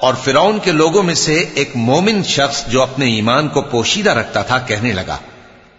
اور 0.00 0.14
فرعون 0.14 0.58
کے 0.58 0.72
لوگوں 0.72 1.02
میں 1.02 1.14
سے 1.14 1.34
ایک 1.54 1.70
مومن 1.76 2.22
شخص 2.24 2.64
جو 2.66 2.82
اپنے 2.82 3.06
ایمان 3.06 3.48
کو 3.48 3.62
پوشیدہ 3.70 4.10
رکھتا 4.10 4.42
تھا 4.42 4.58
کہنے 4.58 4.92
لگا، 4.92 5.16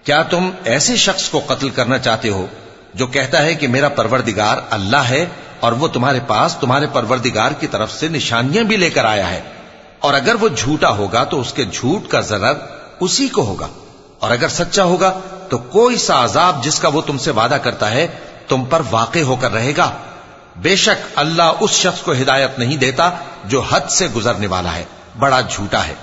کیا 0.04 0.22
تم 0.24 0.50
ایسے 0.64 0.96
شخص 0.96 1.30
کو 1.30 1.42
قتل 1.48 1.70
کرنا 1.70 1.98
چاہتے 1.98 2.30
ہو 2.30 2.46
جو 2.94 3.08
کہتا 3.08 3.44
ہے 3.44 3.54
کہ 3.56 3.68
میرا 3.68 3.90
پروردگار 3.90 4.58
اللہ 4.70 5.10
ہے 5.10 5.26
اور 5.60 5.72
وہ 5.72 5.88
تمہارے 5.88 6.20
پاس 6.28 6.56
تمہارے 6.56 6.88
پروردگار 6.94 7.52
کی 7.52 7.68
طرف 7.68 7.92
سے 7.92 8.08
نشانیاں 8.08 8.64
بھی 8.64 8.78
لے 8.78 8.90
کر 8.90 9.06
آیا 9.06 9.30
ہے؟ 9.30 9.42
اور 10.00 10.14
اگر 10.14 10.36
وہ 10.42 10.48
جھوٹا 10.48 10.90
ہوگا 10.98 11.24
تو 11.24 11.40
اس 11.42 11.54
کے 11.54 11.66
جھوٹ 11.66 12.08
کا 12.08 12.20
ضرر 12.28 12.54
اسی 13.00 13.28
کو 13.28 13.46
ہوگا، 13.46 13.68
اور 14.20 14.32
اگر 14.32 14.48
سچا 14.52 14.84
ہوگا 14.84 15.12
تو 15.50 15.58
کوئی 15.72 15.98
سا 15.98 16.24
عذاب 16.24 16.64
جس 16.64 16.80
کا 16.80 16.88
وہ 16.88 17.02
تم 17.02 17.18
سے 17.18 17.32
وعدہ 17.32 17.58
کرتا 17.64 17.92
ہے 17.92 18.08
تم 18.48 18.66
پر 18.66 18.82
واقع 18.92 19.20
ہو 19.20 19.36
کر 19.36 19.54
رہے 19.54 19.74
گا۔ 19.78 19.92
بے 20.56 20.76
شک 20.76 21.08
اللہ 21.16 21.52
اس 21.60 21.72
شخص 21.72 22.02
کو 22.02 22.12
ہدایت 22.12 22.60
نہیں 22.60 22.78
دیتا 22.78 23.10
جو 23.46 23.62
حد 23.62 23.80
سے 23.90 24.08
گزرنے 24.16 24.48
والا 24.48 24.76
ہے، 24.76 24.84
بڑا 25.20 25.42
جھوٹا 25.42 25.88
ہے۔ 25.88 25.94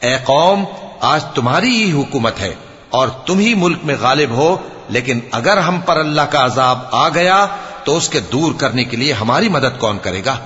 اے 0.00 0.16
قوم، 0.24 0.64
آج 1.00 1.24
تمہاری 1.24 1.68
ہی 1.68 1.92
حکومت 1.92 2.40
ہے 2.40 2.54
اور 2.90 3.08
تم 3.08 3.38
ہی 3.38 3.54
ملک 3.54 3.78
میں 3.82 3.94
غالب 4.00 4.30
ہو، 4.30 4.56
لیکن 4.88 5.20
اگر 5.30 5.56
ہم 5.56 5.80
پر 5.80 5.96
اللہ 5.96 6.22
کا 6.22 6.44
عذاب 6.44 6.78
آ 6.90 7.08
گیا 7.08 7.46
تو 7.84 7.96
اس 7.96 8.08
کے 8.08 8.20
دور 8.20 8.52
کرنے 8.54 8.84
کے 8.84 8.96
لیے 8.96 9.12
ہماری 9.12 9.48
مدد 9.48 9.80
کون 9.80 9.98
کرے 10.02 10.22
گا؟ 10.24 10.38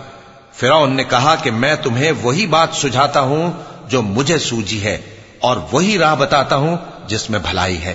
فرعون 0.53 0.97
نے 0.97 1.05
کہا 1.05 1.35
کہ 1.35 1.51
میں 1.51 1.77
تمہیں 1.77 2.13
وہی 2.23 2.47
بات 2.47 2.69
سجھاتا 2.73 3.21
ہوں 3.21 3.53
جو 3.89 4.03
مجھے 4.03 4.39
سوجی 4.39 4.85
ہے 4.85 4.99
اور 5.41 5.57
وہی 5.73 5.99
راہ 5.99 6.15
بتاتا 6.15 6.57
ہوں 6.57 6.77
جس 7.07 7.31
میں 7.31 7.39
بھلائی 7.39 7.85
ہے۔ 7.85 7.95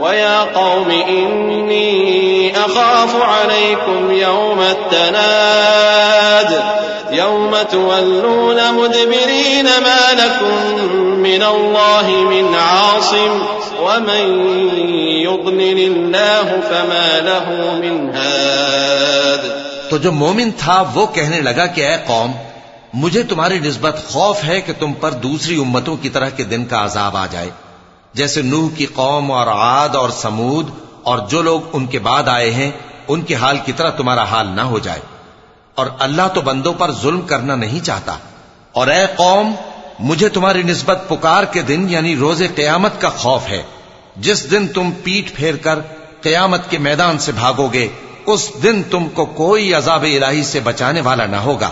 ويا 0.00 0.38
قوم 0.40 0.90
إني 0.90 2.56
أخاف 2.56 3.22
عليكم 3.22 4.10
يوم 4.12 4.60
التناد 4.60 6.50
يوم 7.10 7.62
تولون 7.70 8.74
مدبرين 8.74 9.64
ما 9.64 10.02
لكم 10.18 10.56
من 11.18 11.42
الله 11.42 12.06
من 12.30 12.54
عاصم 12.54 13.40
ومن 13.82 14.24
يضلل 15.22 15.78
الله 15.78 16.60
فما 16.70 17.20
له 17.20 17.46
من 17.82 18.10
هاد 18.14 19.42
تو 19.90 19.96
جو 19.98 20.12
مومن 20.12 20.50
تھا 20.58 20.82
وہ 20.94 21.06
کہنے 21.14 21.40
لگا 21.40 21.66
کہ 21.66 21.80
اے 21.80 21.96
قوم، 22.06 22.32
مجھے 22.94 23.22
تمہاری 23.22 23.58
نسبت 23.58 23.96
خوف 24.08 24.44
ہے 24.44 24.60
کہ 24.60 24.72
تم 24.78 24.92
پر 24.92 25.10
دوسری 25.10 25.56
امتوں 25.60 25.96
کی 25.96 26.08
طرح 26.08 26.28
کے 26.36 26.44
دن 26.44 26.64
کا 26.64 26.84
عذاب 26.84 27.16
آ 27.16 27.26
جائے۔ 27.32 27.50
جیسے 28.14 28.42
نوح 28.42 28.68
کی 28.76 28.86
قوم 28.86 29.32
اور 29.32 29.46
عاد 29.46 29.88
اور 29.88 30.10
سمود 30.10 30.70
اور 31.02 31.18
جو 31.18 31.42
لوگ 31.42 31.60
ان 31.72 31.86
کے 31.86 31.98
بعد 31.98 32.28
آئے 32.28 32.50
ہیں، 32.50 32.70
ان 33.08 33.22
کے 33.22 33.34
حال 33.34 33.58
کی 33.64 33.72
طرح 33.72 33.90
تمہارا 33.90 34.24
حال 34.24 34.46
نہ 34.46 34.60
ہو 34.60 34.78
جائے۔ 34.78 35.00
اور 35.74 35.86
اللہ 35.98 36.28
تو 36.34 36.40
بندوں 36.40 36.74
پر 36.74 36.92
ظلم 36.92 37.20
کرنا 37.20 37.54
نہیں 37.54 37.84
چاہتا۔ 37.84 38.16
اور 38.72 38.86
اے 38.86 39.06
قوم، 39.16 39.52
مجھے 39.98 40.28
تمہاری 40.28 40.62
نسبت 40.62 41.02
پکار 41.08 41.44
کے 41.44 41.62
دن 41.62 41.86
یعنی 41.90 42.16
روز 42.16 42.42
قیامت 42.54 43.00
کا 43.00 43.08
خوف 43.08 43.48
ہے۔ 43.48 43.62
جس 44.16 44.50
دن 44.50 44.68
تم 44.68 44.90
پیٹ 45.04 45.36
پھیر 45.36 45.56
کر 45.56 45.78
قیامت 46.20 46.70
کے 46.70 46.78
میدان 46.78 47.18
سے 47.18 47.32
بھاگو 47.32 47.68
گے، 47.72 47.88
اس 48.26 48.50
دن 48.62 48.82
تم 48.82 49.08
کو 49.08 49.24
کوئی 49.24 49.74
عذاب 49.74 50.02
الہی 50.02 50.44
سے 50.44 50.60
بچانے 50.60 51.00
والا 51.00 51.26
نہ 51.26 51.36
ہوگا۔ 51.36 51.70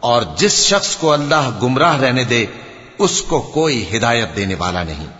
اور 0.00 0.22
جس 0.36 0.64
شخص 0.64 0.96
کو 0.96 1.12
اللہ 1.12 1.50
گمراہ 1.62 1.96
رہنے 1.96 2.24
دے، 2.24 2.46
اس 2.98 3.22
کو 3.22 3.40
کوئی 3.40 3.96
ہدایت 3.96 4.36
دینے 4.36 4.54
والا 4.58 4.82
نہیں۔ 4.82 5.19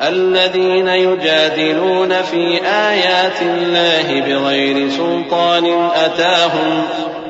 الذين 0.00 0.88
يجادلون 0.88 2.22
في 2.22 2.60
آيات 2.66 3.42
الله 3.42 4.20
بغير 4.20 4.90
سلطان 4.90 5.66
أتاهم 5.94 6.84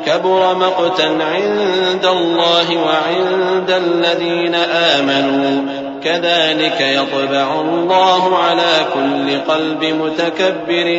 كبر 0.06 0.54
مقتا 0.54 1.08
عند 1.22 2.06
الله 2.06 2.76
وعند 2.76 3.70
الذين 3.70 4.54
آمنوا 4.54 5.80
كذلك 6.04 6.80
يطبع 6.80 7.60
الله 7.60 8.38
على 8.38 8.86
كل 8.92 9.40
قلب 9.46 9.84
متكبر 9.84 10.92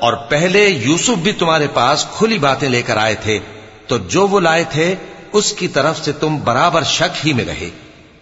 اور 0.00 0.12
پہلے 0.28 0.60
یوسف 0.60 1.22
بھی 1.22 1.32
تمہارے 1.32 1.66
پاس 1.74 2.06
کھلی 2.18 2.38
باتیں 2.38 2.68
لے 2.68 2.82
کر 2.82 2.96
آئے 2.96 3.14
تھے 3.22 3.38
تو 3.86 3.98
جو 3.98 4.26
وہ 4.26 4.40
لائے 4.40 4.64
تھے 4.70 4.94
اس 5.32 5.52
کی 5.52 5.68
طرف 5.68 6.04
سے 6.04 6.12
تم 6.12 6.38
برابر 6.44 6.82
شک 6.82 7.26
ہی 7.26 7.32
میں 7.32 7.44
رہے۔ 7.44 7.70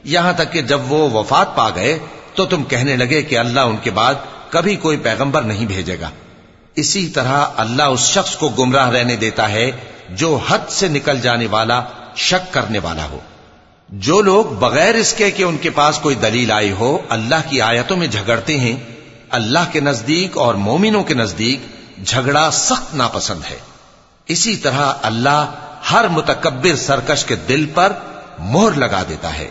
یہاں 0.04 0.32
تک 0.32 0.52
کہ 0.52 0.62
جب 0.62 0.92
وہ 0.92 1.10
وفات 1.10 1.56
پا 1.56 1.70
گئے 1.70 1.98
تو 2.34 2.44
تم 2.44 2.64
کہنے 2.64 2.96
لگے 2.96 3.22
کہ 3.22 3.38
اللہ 3.38 3.60
ان 3.60 3.76
کے 3.82 3.90
بعد 3.90 4.14
کبھی 4.50 4.76
کوئی 4.76 4.96
پیغمبر 4.96 5.42
نہیں 5.42 5.66
بھیجے 5.66 6.00
گا۔ 6.00 6.10
اسی 6.74 7.06
طرح 7.06 7.46
اللہ 7.56 7.82
اس 7.82 8.00
شخص 8.00 8.36
کو 8.36 8.48
گمراہ 8.48 8.90
رہنے 8.90 9.16
دیتا 9.16 9.50
ہے 9.50 9.70
جو 10.10 10.38
حد 10.48 10.58
سے 10.68 10.88
نکل 10.88 11.20
جانے 11.20 11.46
والا، 11.46 11.82
شک 12.16 12.54
کرنے 12.54 12.78
والا 12.78 13.04
ہو۔ 13.04 13.18
جو 13.88 14.20
لوگ 14.20 14.44
بغیر 14.44 14.94
اس 14.94 15.12
کے 15.12 15.30
کہ 15.30 15.42
ان 15.42 15.56
کے 15.56 15.70
پاس 15.70 15.98
کوئی 15.98 16.14
دلیل 16.14 16.52
آئی 16.52 16.72
ہو، 16.72 16.98
اللہ 17.08 17.34
کی 17.48 17.60
آیتوں 17.60 17.96
میں 17.96 18.06
جھگڑتے 18.06 18.60
ہیں۔ 18.60 18.76
اللہ 19.30 19.58
کے 19.72 19.80
نزدیک 19.80 20.38
اور 20.38 20.54
مومنوں 20.54 21.04
کے 21.04 21.14
نزدیک 21.14 21.60
جھگڑا 22.06 22.50
سخت 22.50 22.94
ناپسند 22.94 23.40
ہے۔ 23.50 23.58
اسی 24.26 24.56
طرح 24.56 24.92
اللہ 25.02 25.46
ہر 25.92 26.08
متکبر 26.08 26.76
سرکش 26.76 27.24
کے 27.24 27.34
دل 27.34 27.66
پر 27.74 27.92
مہر 28.38 28.78
لگا 28.78 29.02
دیتا 29.08 29.38
ہے۔ 29.38 29.50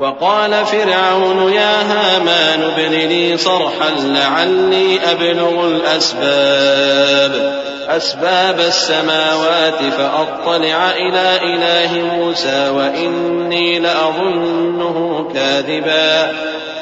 وقال 0.00 0.66
فرعون 0.66 1.52
يا 1.52 1.82
هامان 1.82 2.62
ابن 2.62 2.92
لي 3.08 3.36
صرحا 3.36 3.90
لعلي 4.04 4.98
أبلغ 5.12 5.66
الأسباب. 5.66 7.60
أسباب 7.88 8.60
السماوات 8.60 9.78
فأطلع 9.98 10.90
إلى 10.90 11.38
إله 11.42 12.16
موسى 12.16 12.68
وإني 12.68 13.78
لأظنه 13.78 15.28
كاذبا. 15.34 16.32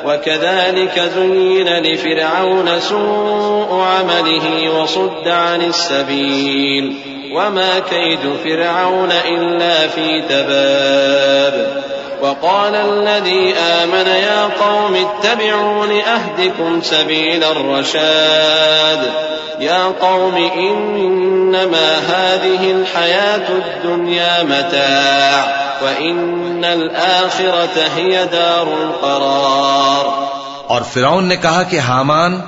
وكذلك 0.05 1.11
زين 1.15 1.69
لفرعون 1.69 2.81
سوء 2.81 3.83
عمله 3.83 4.71
وصد 4.81 5.29
عن 5.29 5.63
السبيل. 5.63 6.95
وما 7.35 7.79
كيد 7.79 8.21
فرعون 8.45 9.13
إلا 9.29 9.89
في 9.89 10.23
تباب. 10.29 11.88
وقال 12.23 12.75
الذي 12.75 13.53
آمن 13.59 14.09
يا 14.09 14.49
قوم 14.59 14.95
اتبعون 14.95 15.91
أهدكم 15.91 16.81
سبيل 16.85 17.45
الرشاد. 17.45 19.29
يا 19.62 19.90
قوم، 19.99 20.37
إنما 20.37 21.99
هذه 22.09 22.73
الحياة 22.73 23.51
الدنيا 23.51 24.42
متاع، 24.42 25.45
وإن 25.83 26.64
الآخرة 26.64 27.81
هي 27.97 28.25
دار 28.33 28.66
القرار. 28.66 30.29
اور 30.66 30.83
فرعون 30.83 31.25
نے 31.25 31.37
کہا 31.37 31.62
کہ 31.62 31.79
حامان، 31.79 32.40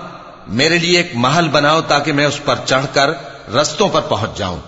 میرے 0.47 0.79
لیے 0.79 0.97
ایک 0.97 1.13
محل 1.15 1.49
بناؤ 1.49 1.81
تاکہ 1.81 2.13
میں 2.13 2.27
اس 2.27 2.45
پر 2.45 2.55
چڑھ 2.65 2.95
کر 2.95 3.11
رستوں 3.55 3.89
پر 3.89 4.01
پہنچ 4.01 4.39
جاؤں 4.39 4.59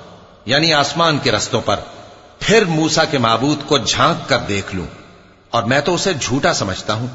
یعنی 0.46 0.74
آسمان 0.74 1.18
کے 1.22 1.32
رستوں 1.32 1.60
پر، 1.64 1.76
پھر 2.38 2.64
موسا 2.64 3.04
کے 3.04 3.18
معبود 3.18 3.68
کو 3.68 3.78
جھانک 3.78 4.28
کر 4.28 4.38
دیکھ 4.38 4.74
لوں۔ 4.74 5.01
اور 5.52 5.62
میں 5.62 5.80
تو 5.80 5.94
اسے 5.94 6.12
جھوٹا 6.20 6.52
سمجھتا 6.52 6.94
ہوں۔ 6.94 7.06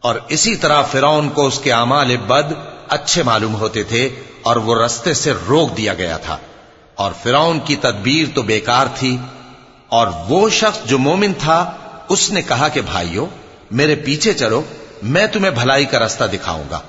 اور 0.00 0.14
اسی 0.28 0.56
طرح 0.56 0.82
فرون 0.82 1.28
کو 1.28 1.46
اس 1.46 1.58
کے 1.58 1.72
اعمال 1.72 2.16
بد 2.16 2.52
اچھے 2.88 3.22
معلوم 3.22 3.54
ہوتے 3.54 3.82
تھے 3.82 4.08
اور 4.42 4.56
وہ 4.56 4.84
رستے 4.84 5.14
سے 5.14 5.32
روک 5.48 5.76
دیا 5.76 5.94
گیا 5.94 6.16
تھا۔ 6.16 6.36
اور 6.94 7.12
فرون 7.22 7.60
کی 7.64 7.76
تدبیر 7.76 8.26
تو 8.34 8.42
بیکار 8.42 8.86
تھی۔ 8.94 9.16
اور 9.88 10.06
وہ 10.28 10.48
شخص 10.48 10.78
جو 10.84 10.98
مومن 10.98 11.32
تھا، 11.38 11.76
اس 12.08 12.30
نے 12.30 12.42
کہا 12.42 12.68
کہ 12.68 12.80
بھائیو، 12.80 13.26
میرے 13.70 13.94
پیچھے 13.94 14.32
چلو، 14.32 14.62
میں 15.02 15.26
تمہیں 15.26 15.50
بھلائی 15.50 15.84
کا 15.84 15.98
رستہ 15.98 16.24
دکھاؤں 16.24 16.64
گا۔ 16.70 16.80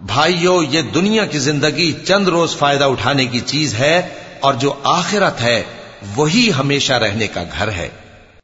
بھائیو، 0.00 0.62
یہ 0.62 0.82
دنیا 0.82 1.26
کی 1.26 1.38
زندگی 1.38 1.92
چند 1.92 2.28
روز 2.28 2.56
فائدہ 2.56 2.84
اٹھانے 2.84 3.26
کی 3.26 3.40
چیز 3.40 3.74
ہے 3.74 4.08
اور 4.40 4.54
جو 4.54 4.74
آخرت 4.84 5.40
ہے، 5.40 5.62
وہی 6.16 6.52
ہمیشہ 6.58 6.92
رہنے 6.92 7.26
کا 7.26 7.42
گھر 7.58 7.68
ہے۔ 7.68 7.88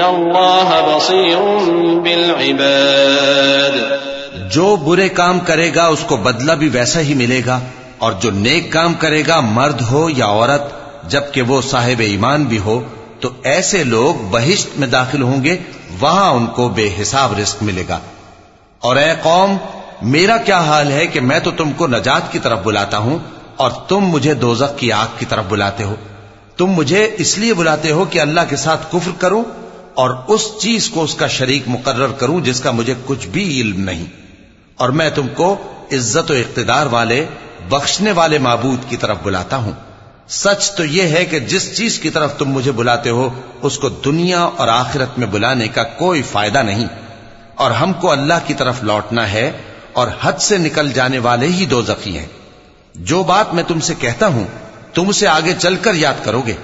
الله 0.00 0.96
بصير 0.96 1.38
بالعباد 2.02 3.78
جو 4.50 4.76
برے 4.76 5.08
کام 5.08 5.38
کرے 5.38 5.74
گا، 5.74 5.86
اس 5.86 6.04
کو 6.06 6.16
بدلہ 6.16 6.52
بھی 6.52 6.68
ویسا 6.68 7.00
ہی 7.00 7.14
ملے 7.14 7.42
گا۔ 7.46 7.60
اور 7.98 8.12
جو 8.12 8.30
نیک 8.30 8.72
کام 8.72 8.94
کرے 8.94 9.22
گا، 9.28 9.40
مرد 9.40 9.80
ہو 9.90 10.10
یا 10.10 10.26
عورت، 10.26 10.62
جبکہ 11.10 11.42
وہ 11.42 11.62
صاحب 11.62 12.00
ایمان 12.00 12.44
بھی 12.44 12.58
ہو، 12.58 12.82
تو 13.20 13.28
ایسے 13.42 13.84
لوگ 13.84 14.14
بہشت 14.30 14.78
میں 14.78 14.88
داخل 14.88 15.22
ہوں 15.22 15.44
گے، 15.44 15.56
وہاں 16.00 16.30
ان 16.30 16.46
کو 16.46 16.68
بے 16.68 16.90
حساب 17.02 17.38
رزق 17.38 17.62
ملے 17.62 17.84
گا۔ 17.88 17.98
اور 18.78 18.96
اے 18.96 19.12
قوم، 19.22 19.56
میرا 20.02 20.36
کیا 20.36 20.60
حال 20.60 20.92
ہے 20.92 21.06
کہ 21.06 21.20
میں 21.20 21.38
تو 21.38 21.50
تم 21.50 21.72
کو 21.72 21.86
نجات 21.86 22.32
کی 22.32 22.38
طرف 22.38 22.58
بلاتا 22.64 22.98
ہوں، 22.98 23.18
اور 23.56 23.70
تم 23.70 24.00
مجھے 24.00 24.34
دوزخ 24.34 24.78
کی 24.78 24.92
آگ 24.92 25.06
کی 25.18 25.26
طرف 25.26 25.44
بلاتے 25.48 25.84
ہو۔ 25.84 25.94
تم 26.56 26.66
مجھے 26.66 27.14
اس 27.18 27.38
لیے 27.38 27.54
بلاتے 27.54 27.90
ہو 27.90 28.04
کہ 28.04 28.18
اللہ 28.18 28.40
کے 28.48 28.56
ساتھ 28.56 28.86
کفر 28.92 29.10
کروں 29.18 29.42
اور 29.98 30.10
اس 30.28 30.48
چیز 30.60 30.90
کو 30.90 31.02
اس 31.02 31.14
کا 31.14 31.26
شریک 31.26 31.62
مقرر 31.66 32.08
کروں 32.08 32.40
جس 32.40 32.60
کا 32.60 32.70
مجھے 32.70 32.94
کچھ 33.06 33.26
بھی 33.26 33.60
علم 33.60 33.80
نہیں۔ 33.80 34.04
اور 34.76 34.88
میں 34.88 35.10
تم 35.10 35.26
کو 35.28 35.56
عزت 35.92 36.30
و 36.30 36.34
اقتدار 36.34 36.86
والے، 36.86 37.26
بخشنے 37.68 38.12
والے 38.12 38.38
معبود 38.38 38.90
کی 38.90 38.96
طرف 38.96 39.16
بلاتا 39.22 39.56
ہوں۔ 39.56 39.72
سچ 40.28 40.70
تو 40.70 40.84
یہ 40.84 41.02
ہے 41.02 41.24
کہ 41.24 41.38
جس 41.38 41.76
چیز 41.76 41.98
کی 41.98 42.10
طرف 42.10 42.38
تم 42.38 42.48
مجھے 42.48 42.72
بلاتے 42.72 43.10
ہو، 43.10 43.40
اس 43.62 43.78
کو 43.78 43.88
دنیا 43.88 44.40
اور 44.40 44.68
آخرت 44.68 45.18
میں 45.18 45.26
بلانے 45.26 45.68
کا 45.68 45.82
کوئی 45.82 46.22
فائدہ 46.22 46.62
نہیں۔ 46.62 46.86
اور 47.54 47.70
ہم 47.70 47.92
کو 47.92 48.10
اللہ 48.10 48.34
کی 48.46 48.54
طرف 48.54 48.82
لوٹنا 48.82 49.32
ہے 49.32 49.52
اور 49.92 50.08
حد 50.22 50.38
سے 50.40 50.58
نکل 50.58 50.92
جانے 50.92 51.18
والے 51.18 51.46
ہی 51.46 51.66
دو 51.66 51.82
زخی 51.82 52.18
ہیں۔ 52.18 52.26
جو 52.94 53.22
بات 53.22 53.54
میں 53.54 53.62
تم 53.68 53.80
سے 53.80 53.94
کہتا 53.98 54.26
ہوں، 54.26 54.44
تم 54.94 55.08
اسے 55.08 55.28
آگے 55.28 55.54
چل 55.58 55.76
کر 55.76 55.94
یاد 55.94 56.24
کرو 56.24 56.42
گے۔ 56.46 56.54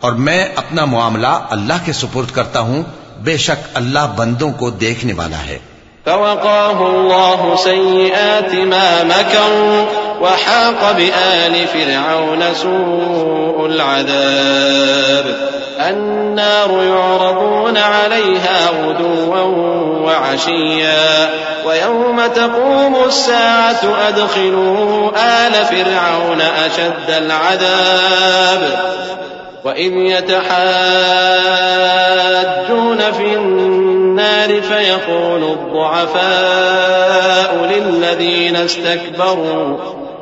اور 0.00 0.12
میں 0.12 0.48
اپنا 0.54 0.84
معاملہ 0.84 1.26
اللہ 1.26 1.72
کے 1.84 1.92
سپرد 1.92 2.34
کرتا 2.34 2.60
ہوں، 2.60 2.82
بے 3.20 3.36
شک 3.36 3.68
اللہ 3.74 3.98
بندوں 4.16 4.52
کو 4.52 4.70
دیکھنے 4.70 5.12
والا 5.12 5.36
ہے۔ 5.36 5.58
فوقاه 6.04 6.86
الله 6.86 7.56
سيئات 7.58 8.54
ما 8.54 9.02
مكروا 9.02 9.84
وحاق 10.20 10.84
بآل 10.96 11.64
فرعون 11.72 12.42
سوء 12.56 13.64
العذاب۔ 13.64 15.30
النار 15.78 16.70
يعرضون 16.70 17.76
عليها 17.76 18.70
غدوا 18.70 19.42
وعشيا۔ 20.06 21.28
ويوم 21.64 22.20
تقوم 22.34 22.94
الساعة 22.94 23.92
أدخلوا 24.08 25.08
آل 25.24 25.62
فرعون 25.68 26.40
أشد 26.40 27.10
العذاب۔ 27.10 28.90
وإذ 29.64 29.92
يتحاجون 29.92 30.50
في 33.12 33.34
النار 33.34 34.62
فيقول 34.62 35.42
الضعفاء 35.42 36.90
للذين 37.70 38.56
استكبروا 38.56 39.76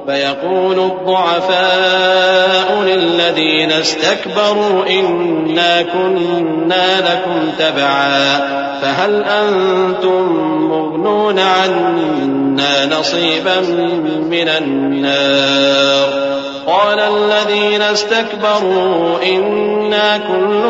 فيقول 0.07 0.79
الضعفاء 0.79 2.83
للذين 2.83 3.73
استكبروا 3.73 4.87
إنا 4.91 5.83
كنا 5.83 7.01
لكم 7.01 7.53
تبعا 7.59 8.39
فهل 8.83 9.25
أنتم 9.25 10.23
مغنون 10.71 11.39
عنا 11.39 12.87
نصيبا 12.87 13.61
من 14.31 14.49
النار 14.49 16.38
قال 16.69 17.01
الذين 17.01 17.83
استكبروا 17.83 19.25
إنا 19.27 20.19
كل 20.29 20.63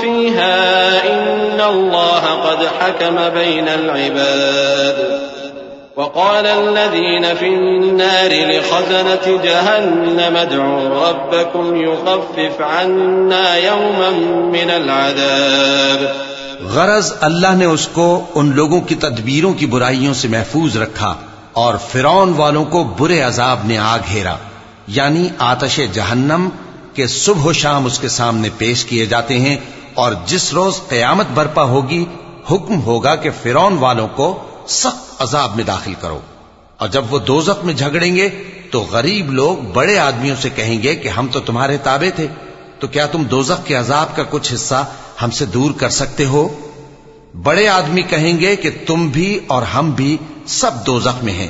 فيها 0.00 0.88
إن 1.06 1.60
الله 1.60 2.24
قد 2.42 2.64
حكم 2.78 3.18
بين 3.34 3.68
العباد. 3.68 5.26
وقال 5.96 6.46
الذين 6.46 7.24
في 7.38 7.48
النار 7.48 8.30
لخزنة 8.30 9.36
جهنم 9.42 10.36
ادعوا 10.36 11.10
ربكم 11.10 11.76
يخفف 11.76 12.60
عنا 12.60 13.56
يوما 13.56 14.10
من 14.52 14.70
العذاب. 14.70 16.06
غرض 16.74 17.12
اللہ 17.20 17.54
نے 17.56 17.64
اس 17.64 17.88
کو 17.88 18.24
ان 18.34 18.52
لوگوں 18.54 18.80
کی 18.80 18.94
تدبیروں 18.94 19.54
کی 19.54 19.66
برائیوں 19.66 20.14
سے 20.14 20.28
محفوظ 20.28 20.76
رکھا 20.76 21.14
اور 21.52 21.74
فرعون 21.92 22.32
والوں 22.36 22.64
کو 22.64 22.84
برے 22.98 23.20
عذاب 23.20 23.58
نے 23.64 23.78
آ 23.78 23.96
گھیرا۔ 23.96 24.36
یعنی 24.86 25.28
آتش 25.38 25.80
جہنم 25.92 26.48
کے 26.94 27.06
صبح 27.06 27.42
و 27.44 27.52
شام 27.52 27.86
اس 27.86 27.98
کے 27.98 28.08
سامنے 28.08 28.48
پیش 28.58 28.84
کیے 28.84 29.06
جاتے 29.06 29.40
ہیں 29.40 29.56
اور 29.94 30.12
جس 30.26 30.52
روز 30.52 30.80
قیامت 30.88 31.26
برپا 31.34 31.62
ہوگی، 31.62 32.04
حکم 32.50 32.82
ہوگا 32.82 33.14
کہ 33.14 33.30
فرون 33.42 33.78
والوں 33.78 34.08
کو 34.08 34.42
سخت 34.68 35.22
عذاب 35.22 35.56
میں 35.56 35.64
داخل 35.64 35.94
کرو۔ 36.00 36.20
اور 36.76 36.88
جب 36.88 37.04
وہ 37.10 37.18
دوزخ 37.18 37.64
میں 37.64 37.74
جھگڑیں 37.74 38.16
گے، 38.16 38.28
تو 38.70 38.80
غریب 38.80 39.32
لوگ 39.32 39.56
بڑے 39.56 39.98
آدمیوں 39.98 40.36
سے 40.40 40.48
کہیں 40.50 40.82
گے 40.82 40.94
کہ 40.94 41.08
ہم 41.08 41.26
تو 41.32 41.40
تمہارے 41.40 41.76
تابع 41.76 42.16
تھے۔ 42.16 42.26
تو 42.80 42.86
کیا 42.86 43.06
تم 43.06 43.22
دوزخ 43.22 43.66
کے 43.66 43.74
عذاب 43.74 44.16
کا 44.16 44.22
کچھ 44.30 44.54
حصہ 44.54 44.86
ہم 45.22 45.30
سے 45.30 45.46
دور 45.46 45.70
کر 45.70 45.88
سکتے 45.88 46.24
ہو؟ 46.24 46.48
بڑے 47.42 47.68
آدمی 47.68 48.02
کہیں 48.02 48.40
گے 48.40 48.56
کہ 48.56 48.70
تم 48.86 49.08
بھی 49.08 49.40
اور 49.46 49.62
ہم 49.62 49.90
بھی 49.90 50.16
سب 50.46 50.86
دوزخ 50.86 51.24
میں 51.24 51.32
ہیں۔ 51.32 51.48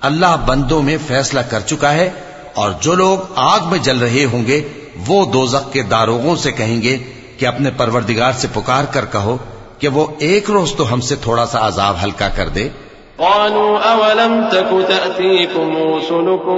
اللہ 0.00 0.36
بندوں 0.46 0.82
میں 0.82 0.96
فیصلہ 1.06 1.40
کر 1.40 1.60
چکا 1.60 1.92
ہے 1.92 2.10
اور 2.56 2.70
جو 2.80 2.94
لوگ 2.94 3.18
آگ 3.34 3.60
میں 3.70 3.78
جل 3.78 3.98
رہے 3.98 4.24
ہوں 4.32 4.46
گے، 4.46 4.62
وہ 5.06 5.26
دوزخ 5.26 5.72
کے 5.72 5.82
داروغوں 5.82 6.36
سے 6.36 6.52
کہیں 6.52 6.82
گے 6.82 6.98
کہ 7.38 7.46
اپنے 7.46 7.70
پروردگار 7.76 8.32
سے 8.32 8.48
پکار 8.54 8.84
کر 8.84 9.04
کہو 9.12 9.36
کہ 9.78 9.88
وہ 9.88 10.06
ایک 10.18 10.50
روز 10.50 10.72
تو 10.72 10.92
ہم 10.92 11.00
سے 11.00 11.16
تھوڑا 11.16 11.46
سا 11.46 11.66
عذاب 11.66 11.94
ہلکا 12.04 12.28
کر 12.28 12.48
دے۔ 12.48 12.68
قالوا 13.16 13.96
أولم 13.96 14.44
تك 14.50 14.74
تأتيكم 14.88 15.76
رسلكم 15.76 16.56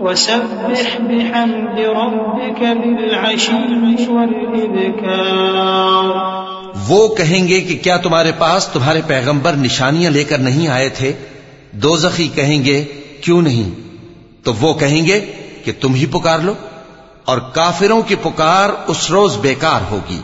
وسبح 0.00 0.98
بحمد 0.98 1.78
ربك 1.78 2.60
بالعشي 2.60 4.12
والإبكار. 4.12 5.26
وہ 6.88 7.14
کہیں 7.14 7.48
گے 7.48 7.60
کہ 7.60 7.78
کیا 7.82 7.96
تمہارے 7.96 8.32
پاس 8.38 8.68
تمہارے 8.68 9.00
پیغمبر 9.06 9.52
نشانیاں 9.52 10.10
لے 10.10 10.24
کر 10.24 10.38
نہیں 10.38 10.68
آئے 10.68 10.88
تھے؟ 10.88 11.12
دو 11.72 11.96
زخی 11.96 12.28
کہیں 12.28 12.64
گے، 12.64 12.84
کیوں 13.20 13.42
نہیں؟ 13.42 13.70
تو 14.42 14.52
وہ 14.60 14.74
کہیں 14.74 15.06
گے 15.06 15.32
کہ 15.64 15.72
تم 15.80 15.94
ہی 15.94 16.06
پکار 16.06 16.38
لو 16.38 16.54
اور 17.24 17.38
کافروں 17.38 18.02
کی 18.02 18.14
پکار 18.22 18.70
اس 18.86 19.10
روز 19.10 19.36
بیکار 19.36 19.80
ہوگی۔ 19.90 20.20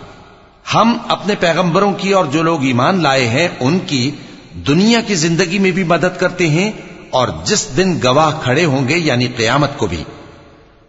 ہم 0.74 0.98
اپنے 1.08 1.34
پیغمبروں 1.34 1.92
کی 1.92 2.12
اور 2.12 2.24
جو 2.24 2.42
لوگ 2.42 2.64
ایمان 2.64 3.02
لائے 3.02 3.28
ہیں، 3.28 3.48
ان 3.60 3.78
کی 3.86 4.10
دنیا 4.54 5.00
کی 5.00 5.14
زندگی 5.14 5.58
میں 5.58 5.70
بھی 5.70 5.84
مدد 5.84 6.20
کرتے 6.20 6.48
ہیں 6.48 6.72
اور 7.12 7.28
جس 7.44 7.76
دن 7.76 7.98
گواہ 8.04 8.30
کھڑے 8.42 8.64
ہوں 8.64 8.88
گے 8.88 8.96
یعنی 8.96 9.26
قیامت 9.26 9.70
کو 9.76 9.86
بھی، 9.86 10.04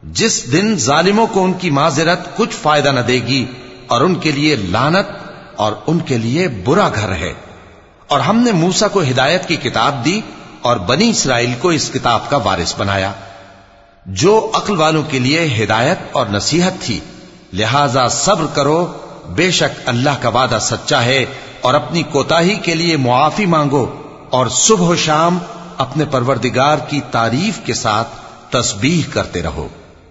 جس 0.04 0.52
دن 0.52 0.76
ظالموں 0.78 1.28
کو 1.28 1.44
ان 1.44 1.54
کی 1.54 1.70
معذرت 1.70 2.38
کچھ 2.38 2.56
فائدہ 2.62 2.90
نہ 2.90 3.00
دے 3.00 3.14
گی، 3.14 3.46
اور 3.88 4.02
ان 4.02 4.16
کے 4.16 4.32
لیے 4.32 4.56
لانت 4.56 5.08
اور 5.56 5.74
ان 5.88 6.00
کے 6.00 6.18
لیے 6.18 6.48
برا 6.48 6.90
گھر 6.96 7.12
ہے۔ 7.12 7.34
اور 8.08 8.20
ہم 8.20 8.38
نے 8.38 8.52
موسا 8.52 8.88
کو 8.88 9.02
ہدایت 9.02 9.48
کی 9.48 9.56
کتاب 9.56 10.06
دی 10.06 10.22
اور 10.62 10.78
بنی 10.78 11.10
اسرائیل 11.10 11.54
کو 11.62 11.70
اس 11.70 11.92
کتاب 11.94 12.30
کا 12.30 12.38
وارث 12.38 12.74
بنایا۔ 12.78 13.12
جو 14.06 14.52
عقل 14.54 14.78
والوں 14.78 15.04
کے 15.04 15.20
لیے 15.20 15.64
ہدایت 15.64 15.98
اور 16.12 16.26
نصیحت 16.32 16.74
تھی، 16.82 17.00
لہذا 17.54 18.08
صبر 18.08 18.46
کرو، 18.54 18.94
بے 19.30 19.52
شک 19.52 19.82
اللہ 19.86 20.22
کا 20.22 20.30
وعدہ 20.30 20.58
سچا 20.62 21.04
ہے 21.04 21.26
اور 21.62 21.74
اپنی 21.74 22.04
کوتاہی 22.04 22.56
کے 22.56 22.76
لیے 22.76 22.98
معافی 22.98 23.46
مانگو 23.46 23.86
اور 24.30 24.48
صبح 24.48 24.88
و 24.88 24.96
شام 24.96 25.40
اپنے 25.78 26.06
پروردگار 26.06 26.78
کی 26.90 27.02
تعریف 27.12 27.66
کے 27.66 27.74
ساتھ 27.74 28.08
تسبیح 28.52 29.02
کرتے 29.14 29.44
رہو۔ 29.44 29.68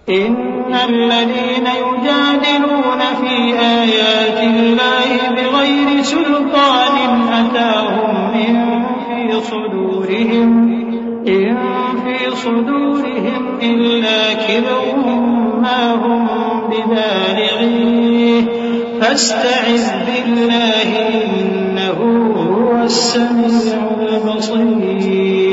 إن 0.09 0.73
الذين 0.73 1.67
يجادلون 1.67 3.01
في 3.21 3.57
آيات 3.57 4.39
الله 4.39 5.27
بغير 5.29 6.03
سلطان 6.03 6.95
أتاهم 7.33 8.33
إن 8.33 8.81
في 9.05 9.39
صدورهم 9.49 10.47
إن 11.27 11.55
في 12.03 12.17
صدورهم 12.43 13.57
إلا 13.61 14.33
كبر 14.47 14.95
ما 15.61 15.93
هم 15.93 16.27
ببالغيه 16.69 18.41
فاستعذ 19.01 19.87
بالله 20.05 20.89
إنه 21.13 21.99
هو 22.35 22.83
السميع 22.83 23.77
البصير 23.99 25.52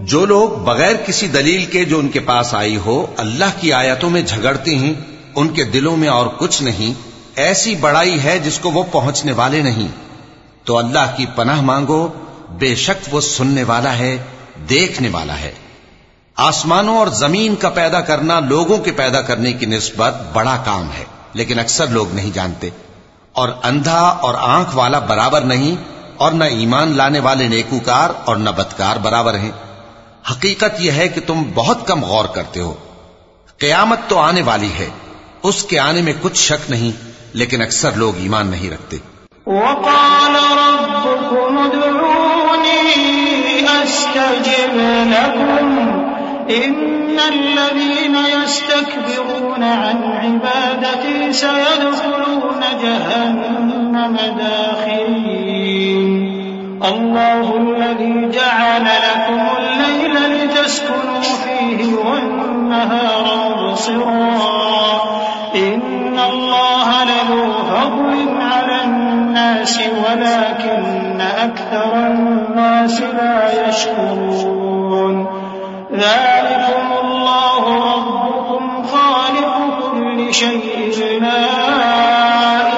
جو 0.05 0.25
لوگ 0.25 0.49
بغیر 0.49 0.95
کسی 0.95 1.27
دلیل 1.27 1.65
کے 1.65 1.85
جو 1.85 1.99
ان 1.99 2.07
کے 2.07 2.19
پاس 2.19 2.53
آئی 2.53 2.77
ہو، 2.77 3.05
اللہ 3.17 3.45
کی 3.59 3.73
آیتوں 3.73 4.09
میں 4.09 4.21
جھگڑتے 4.21 4.75
ہیں 4.75 4.93
ان 5.35 5.47
کے 5.47 5.63
دلوں 5.63 5.97
میں 5.97 6.09
اور 6.09 6.27
کچھ 6.27 6.63
نہیں، 6.63 6.93
ایسی 7.35 7.75
بڑائی 7.75 8.23
ہے 8.23 8.39
جس 8.39 8.59
کو 8.59 8.71
وہ 8.71 8.83
پہنچنے 8.91 9.31
والے 9.31 9.61
نہیں۔ 9.61 9.87
تو 10.63 10.77
اللہ 10.77 11.13
کی 11.17 11.25
پناہ 11.35 11.61
مانگو، 11.61 12.07
بے 12.49 12.75
شک 12.75 13.13
وہ 13.13 13.21
سننے 13.21 13.63
والا 13.63 13.97
ہے، 13.97 14.17
دیکھنے 14.69 15.09
والا 15.11 15.39
ہے۔ 15.39 15.68
آسمانوں 16.39 16.97
اور 16.97 17.07
زمین 17.07 17.55
کا 17.55 17.69
پیدا 17.69 18.01
کرنا 18.01 18.39
لوگوں 18.39 18.77
کے 18.77 18.91
پیدا 18.91 19.21
کرنے 19.21 19.53
کی 19.53 19.65
نسبت 19.65 20.15
بڑا 20.33 20.57
کام 20.65 20.89
ہے، 20.99 21.05
لیکن 21.33 21.59
اکثر 21.59 21.87
لوگ 21.87 22.05
نہیں 22.13 22.31
جانتے۔ 22.31 22.69
اور 23.33 23.49
اندھا 23.63 23.99
اور 23.99 24.33
آنکھ 24.39 24.75
والا 24.75 24.99
برابر 24.99 25.41
نہیں، 25.41 25.75
اور 26.17 26.31
نہ 26.31 26.43
ایمان 26.43 26.97
لانے 26.97 27.19
والے 27.19 27.47
نیکوکار 27.47 28.09
اور 28.25 28.35
نہ 28.35 28.49
بدکار 28.49 28.95
برابر 28.95 29.33
ہیں۔ 29.33 29.51
حقیقت 30.31 30.81
یہ 30.81 30.91
ہے 30.91 31.07
کہ 31.07 31.21
تم 31.27 31.43
بہت 31.55 31.87
کم 31.87 32.03
غور 32.03 32.25
کرتے 32.25 32.61
ہو۔ 32.61 32.73
قیامت 33.57 33.99
تو 34.07 34.19
آنے 34.19 34.41
والی 34.41 34.69
ہے، 34.79 34.89
اس 35.43 35.63
کے 35.63 35.79
آنے 35.79 36.01
میں 36.01 36.13
کچھ 36.21 36.37
شک 36.37 36.71
نہیں، 36.71 36.91
لیکن 37.33 37.61
اکثر 37.61 37.91
لوگ 37.91 38.13
ایمان 38.17 38.47
نہیں 38.47 38.69
رکھتے۔ 38.69 38.97
وقال 39.47 40.35
ربكم 40.35 41.57
ادعوني 41.57 42.93
أستجب 43.83 44.75
لكم 45.05 45.88
إن 46.49 47.19
الذين 47.19 48.15
يستكبرون 48.15 49.63
عن 49.63 50.03
عبادتي 50.03 51.33
سيدخلون 51.33 52.61
جهنم 52.83 54.17
داخلين 54.37 56.09
الله 56.85 57.57
الذي 57.57 58.29
جعل 58.29 58.85
لكم 58.85 59.41
الليل 59.57 60.15
لتسكنوا 60.33 61.21
فيه 61.21 61.95
والنهار 61.95 63.25
مبصرا. 63.57 64.99
إن 65.55 66.19
الله 66.19 67.03
لذو 67.03 67.53
فضل 67.53 68.41
على 68.41 68.83
الناس 68.83 69.79
ولكن 69.79 71.21
أكثر 71.21 71.93
الناس 71.95 73.01
لا 73.01 73.67
يشكرون. 73.67 75.38
ذلكم 75.93 76.85
الله 77.03 77.63
ربكم 77.93 78.83
خالق 78.83 79.55
كل 79.91 80.33
شيء 80.33 81.19
لا 81.21 81.45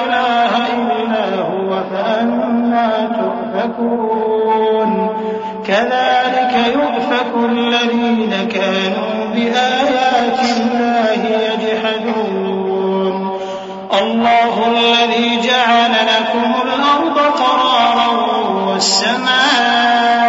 إله 0.04 0.52
إلا 0.74 1.26
هو 1.40 1.70
فأنا 1.90 2.88
تؤفكون. 3.20 4.92
كذلك 5.66 6.54
يؤفك 6.74 7.32
الذين 7.36 8.48
كانوا 8.48 9.14
بآيات 9.34 10.40
الله 10.56 11.20
يجحدون. 11.48 13.14
الله 14.00 14.54
الذي 14.68 15.28
جعل 15.40 15.92
لكم 15.92 16.50
الأرض 16.62 17.18
قرارا 17.18 18.08
والسماء 18.66 20.21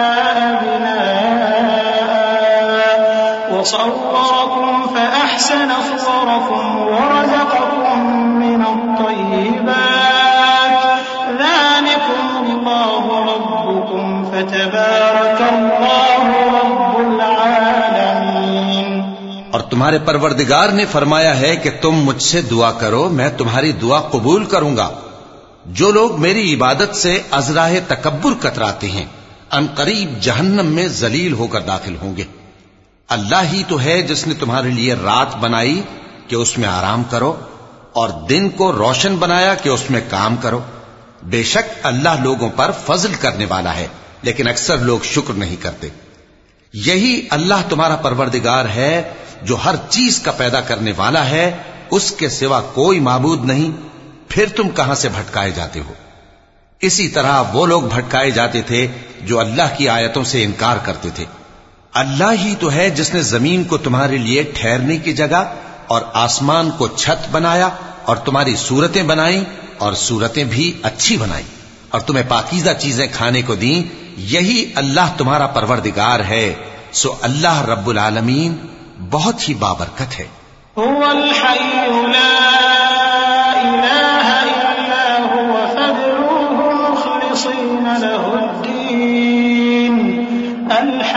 وصوركم 3.63 4.93
فأحسن 4.93 5.97
صوركم 5.99 6.77
ورزقكم 6.77 8.39
من 8.39 8.63
الطيبات. 8.67 10.97
ذلكم 11.41 12.37
الله 12.37 13.09
ربكم 13.09 14.23
فتبارك 14.23 15.41
الله 15.41 16.31
رب 16.31 16.97
العالمين. 16.97 19.01
اور 19.51 19.59
تمہارے 19.59 19.99
پروردگار 19.99 20.69
نے 20.69 20.85
فرمایا 20.85 21.39
ہے 21.39 21.55
کہ 21.55 21.69
تم 21.81 21.91
مجھ 21.91 22.21
سے 22.21 22.41
دعا 22.41 22.71
کرو، 22.71 23.09
میں 23.09 23.29
تمہاری 23.29 23.71
دعا 23.71 23.99
قبول 23.99 24.45
کروں 24.45 24.77
گا۔ 24.77 24.89
جو 25.65 25.91
لوگ 25.91 26.21
میری 26.21 26.55
عبادت 26.55 26.95
سے 26.95 27.21
ازراہ 27.31 27.73
تکبر 27.87 28.31
کتراتے 28.39 28.91
ہیں، 28.91 29.05
ان 29.51 29.67
قریب 29.75 30.21
جہنم 30.21 30.65
میں 30.65 30.87
ذلیل 30.87 31.33
ہو 31.33 31.47
کر 31.47 31.59
داخل 31.59 31.95
ہوں 32.01 32.17
گے۔ 32.17 32.42
اللہ 33.09 33.41
ہی 33.53 33.63
تو 33.67 33.81
ہے 33.81 34.01
جس 34.01 34.27
نے 34.27 34.33
تمہارے 34.33 34.69
لیے 34.69 34.93
رات 34.93 35.35
بنائی 35.35 35.81
کہ 36.27 36.35
اس 36.35 36.57
میں 36.57 36.69
آرام 36.69 37.03
کرو 37.03 37.39
اور 37.93 38.09
دن 38.09 38.49
کو 38.49 38.73
روشن 38.73 39.15
بنایا 39.15 39.53
کہ 39.53 39.69
اس 39.69 39.89
میں 39.89 40.01
کام 40.09 40.35
کرو۔ 40.35 40.59
بے 41.23 41.43
شک 41.43 41.79
اللہ 41.83 42.21
لوگوں 42.23 42.49
پر 42.55 42.71
فضل 42.85 43.13
کرنے 43.19 43.45
والا 43.45 43.75
ہے، 43.75 43.87
لیکن 44.21 44.47
اکثر 44.47 44.77
لوگ 44.77 44.99
شکر 45.03 45.33
نہیں 45.33 45.55
کرتے۔ 45.55 45.89
یہی 46.73 47.27
اللہ 47.29 47.69
تمہارا 47.69 47.95
پروردگار 47.95 48.65
ہے 48.65 49.13
جو 49.41 49.57
ہر 49.65 49.75
چیز 49.89 50.19
کا 50.19 50.31
پیدا 50.31 50.61
کرنے 50.61 50.93
والا 50.97 51.29
ہے، 51.29 51.57
اس 51.91 52.11
کے 52.11 52.29
سوا 52.29 52.61
کوئی 52.61 52.99
معبود 52.99 53.45
نہیں، 53.45 53.71
پھر 54.29 54.45
تم 54.55 54.69
کہاں 54.69 54.95
سے 54.95 55.09
بھٹکائے 55.09 55.51
جاتے 55.51 55.79
ہو؟ 55.79 55.93
اسی 56.79 57.07
طرح 57.07 57.43
وہ 57.53 57.65
لوگ 57.65 57.81
بھٹکائے 57.81 58.31
جاتے 58.31 58.61
تھے 58.61 58.87
جو 59.21 59.39
اللہ 59.39 59.77
کی 59.77 59.89
آیتوں 59.89 60.23
سے 60.23 60.43
انکار 60.43 60.77
کرتے 60.83 61.09
تھے۔ 61.09 61.25
اللہ 61.93 62.31
ہی 62.39 62.55
تو 62.59 62.71
ہے 62.71 62.89
جس 62.89 63.13
نے 63.13 63.21
زمین 63.21 63.63
کو 63.63 63.77
تمہارے 63.77 64.17
لیے 64.17 64.43
ٹھہرنے 64.43 64.97
کی 64.97 65.13
جگہ 65.13 65.53
اور 65.87 66.01
آسمان 66.13 66.71
کو 66.71 66.87
چھت 66.87 67.29
بنایا 67.31 67.69
اور 68.05 68.15
تمہاری 68.15 68.55
صورتیں 68.55 69.03
بنائی 69.03 69.43
اور 69.77 69.93
صورتیں 69.93 70.43
بھی 70.43 70.73
اچھی 70.83 71.17
بنائی 71.17 71.43
اور 71.89 71.99
تمہیں 71.99 72.23
پاکیزہ 72.27 72.69
چیزیں 72.79 73.07
کھانے 73.11 73.41
کو 73.41 73.55
دیں، 73.55 73.83
یہی 74.17 74.71
اللہ 74.75 75.13
تمہارا 75.17 75.47
پروردگار 75.47 76.19
ہے۔ 76.19 76.53
سو 76.91 77.15
اللہ 77.21 77.61
رب 77.61 77.87
العالمین 77.87 78.55
بہت 79.09 79.49
ہی 79.49 79.53
بابرکت 79.53 80.19
ہے۔ 80.19 80.27
هو 80.81 81.03
الحي 81.09 81.87
لا 82.11 82.62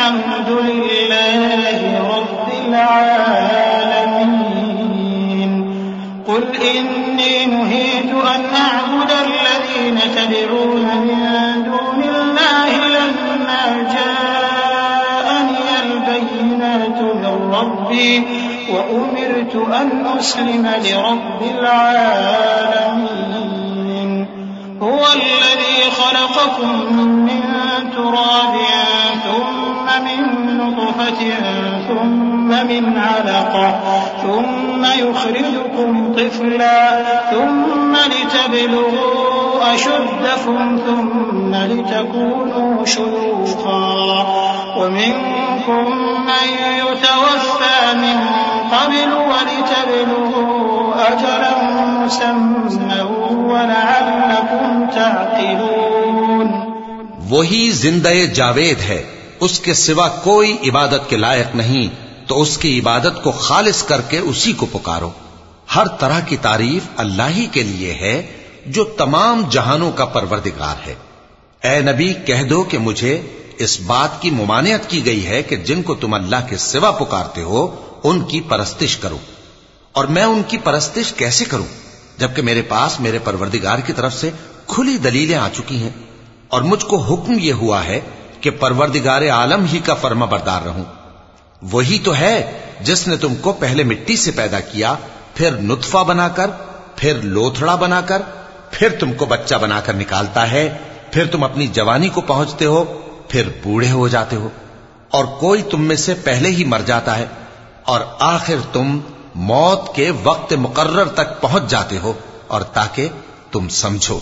الحمد 0.06 0.50
لله 0.50 1.78
رب 2.16 2.48
العالمين 2.66 3.90
قل 6.28 6.44
إني 6.74 7.46
نهيت 7.46 8.10
أن 8.34 8.42
أعبد 8.66 9.10
الذين 9.26 9.98
تدعون 10.16 10.86
من 11.06 11.20
دون 11.64 12.00
الله 12.14 12.70
لما 12.96 13.64
جاءني 13.96 15.66
البينات 15.82 16.98
من 17.00 17.36
ربي 17.54 18.12
وأمرت 18.70 19.54
أن 19.80 19.88
أسلم 20.18 20.64
لرب 20.84 21.40
العالمين. 21.58 23.06
هو 24.82 25.02
الذي 25.12 25.78
خلقكم 25.90 26.70
من 27.02 27.42
تراب 27.96 28.54
من 30.04 30.56
نطفة 30.58 31.20
ثم 31.88 32.48
من 32.48 32.98
علقة 32.98 33.80
ثم 34.22 34.84
يخرجكم 34.84 36.14
طفلا 36.14 37.02
ثم 37.30 37.96
لتبلغوا 37.96 39.74
أشدكم 39.74 40.78
ثم 40.86 41.54
لتكونوا 41.54 42.84
شيوخا 42.84 44.26
ومنكم 44.76 45.84
من 46.26 46.48
يتوفى 46.78 47.94
من 47.94 48.18
قبل 48.72 49.12
ولتبلغوا 49.12 50.94
أجلا 51.08 51.62
مسمى 52.04 53.02
ولعلكم 53.30 54.86
تعقلون 54.94 56.50
وہی 57.30 57.68
زندہ 57.70 58.10
جاوید 58.34 58.80
ہے 58.88 59.02
اس 59.40 59.58
کے 59.60 59.74
سوا 59.74 60.08
کوئی 60.08 60.56
عبادت 60.68 61.08
کے 61.08 61.16
لائق 61.16 61.54
نہیں، 61.56 61.88
تو 62.26 62.40
اس 62.42 62.58
کی 62.58 62.78
عبادت 62.80 63.22
کو 63.22 63.30
خالص 63.30 63.82
کر 63.82 64.00
کے 64.00 64.18
اسی 64.18 64.52
کو 64.52 64.66
پکارو۔ 64.66 65.10
ہر 65.74 65.86
طرح 65.88 66.20
کی 66.20 66.36
تعریف 66.36 66.82
اللہ 66.96 67.28
ہی 67.30 67.46
کے 67.52 67.62
لیے 67.62 67.94
ہے، 67.94 68.16
جو 68.66 68.84
تمام 68.84 69.42
جہانوں 69.50 69.90
کا 69.92 70.04
پروردگار 70.04 70.86
ہے۔ 70.86 70.94
اے 71.62 71.80
نبی، 71.80 72.12
کہہ 72.26 72.42
دو 72.42 72.62
کہ 72.62 72.78
مجھے 72.78 73.20
اس 73.58 73.80
بات 73.80 74.20
کی 74.22 74.30
ممانعت 74.30 74.90
کی 74.90 75.04
گئی 75.06 75.26
ہے 75.26 75.42
کہ 75.42 75.56
جن 75.56 75.82
کو 75.82 75.94
تم 75.94 76.14
اللہ 76.14 76.46
کے 76.48 76.56
سوا 76.56 76.90
پکارتے 76.90 77.42
ہو، 77.42 77.64
ان 78.04 78.20
کی 78.24 78.40
پرستش 78.40 78.96
کرو۔ 78.96 79.18
اور 79.92 80.04
میں 80.04 80.24
ان 80.24 80.42
کی 80.48 80.58
پرستش 80.58 81.12
کیسے 81.12 81.44
کروں؟ 81.44 81.66
جبکہ 82.18 82.42
میرے 82.42 82.62
پاس 82.62 83.00
میرے 83.00 83.18
پروردگار 83.18 83.78
کی 83.78 83.92
طرف 83.92 84.14
سے 84.14 84.30
کھلی 84.66 84.96
دلیلیں 84.98 85.36
آ 85.36 85.48
چکی 85.52 85.76
ہیں، 85.76 85.90
اور 86.48 86.62
مجھ 86.62 86.84
کو 86.86 86.96
حکم 86.98 87.38
یہ 87.40 87.52
ہوا 87.52 87.84
ہے 87.84 88.00
کہ 88.40 88.50
پروردگار 88.50 89.22
عالم 89.22 89.64
ہی 89.72 89.78
کا 89.78 89.94
فرما 89.94 90.26
بردار 90.26 90.62
رہوں۔ 90.64 90.84
وہی 91.62 91.98
تو 91.98 92.16
ہے 92.16 92.60
جس 92.80 93.08
نے 93.08 93.16
تم 93.16 93.34
کو 93.34 93.52
پہلے 93.52 93.84
مٹی 93.84 94.16
سے 94.16 94.30
پیدا 94.30 94.60
کیا، 94.60 94.94
پھر 95.34 95.50
نطفہ 95.50 95.98
بنا 95.98 96.28
کر 96.28 96.50
پھر 96.96 97.14
لوتھڑا 97.22 97.74
بنا 97.74 98.00
کر 98.00 98.22
پھر 98.70 98.88
تم 99.00 99.12
کو 99.12 99.24
بچہ 99.24 99.54
بنا 99.54 99.80
کر 99.80 99.94
نکالتا 99.94 100.50
ہے، 100.50 100.76
پھر 101.10 101.26
تم 101.26 101.44
اپنی 101.44 101.66
جوانی 101.66 102.08
کو 102.08 102.20
پہنچتے 102.20 102.64
ہو، 102.64 102.84
پھر 103.28 103.48
بوڑھے 103.62 103.90
ہو 103.90 104.08
جاتے 104.08 104.36
ہو۔ 104.36 104.48
اور 105.10 105.24
کوئی 105.24 105.62
تم 105.62 105.82
میں 105.82 105.96
سے 105.96 106.14
پہلے 106.14 106.48
ہی 106.48 106.64
مر 106.64 106.80
جاتا 106.86 107.18
ہے، 107.18 107.26
اور 107.84 108.00
آخر 108.18 108.56
تم 108.72 108.98
موت 109.34 109.94
کے 109.94 110.10
وقت 110.22 110.52
مقرر 110.52 111.08
تک 111.08 111.40
پہنچ 111.40 111.70
جاتے 111.70 111.98
ہو، 111.98 112.12
اور 112.46 112.60
تاکہ 112.60 113.08
تم 113.52 113.68
سمجھو۔ 113.68 114.18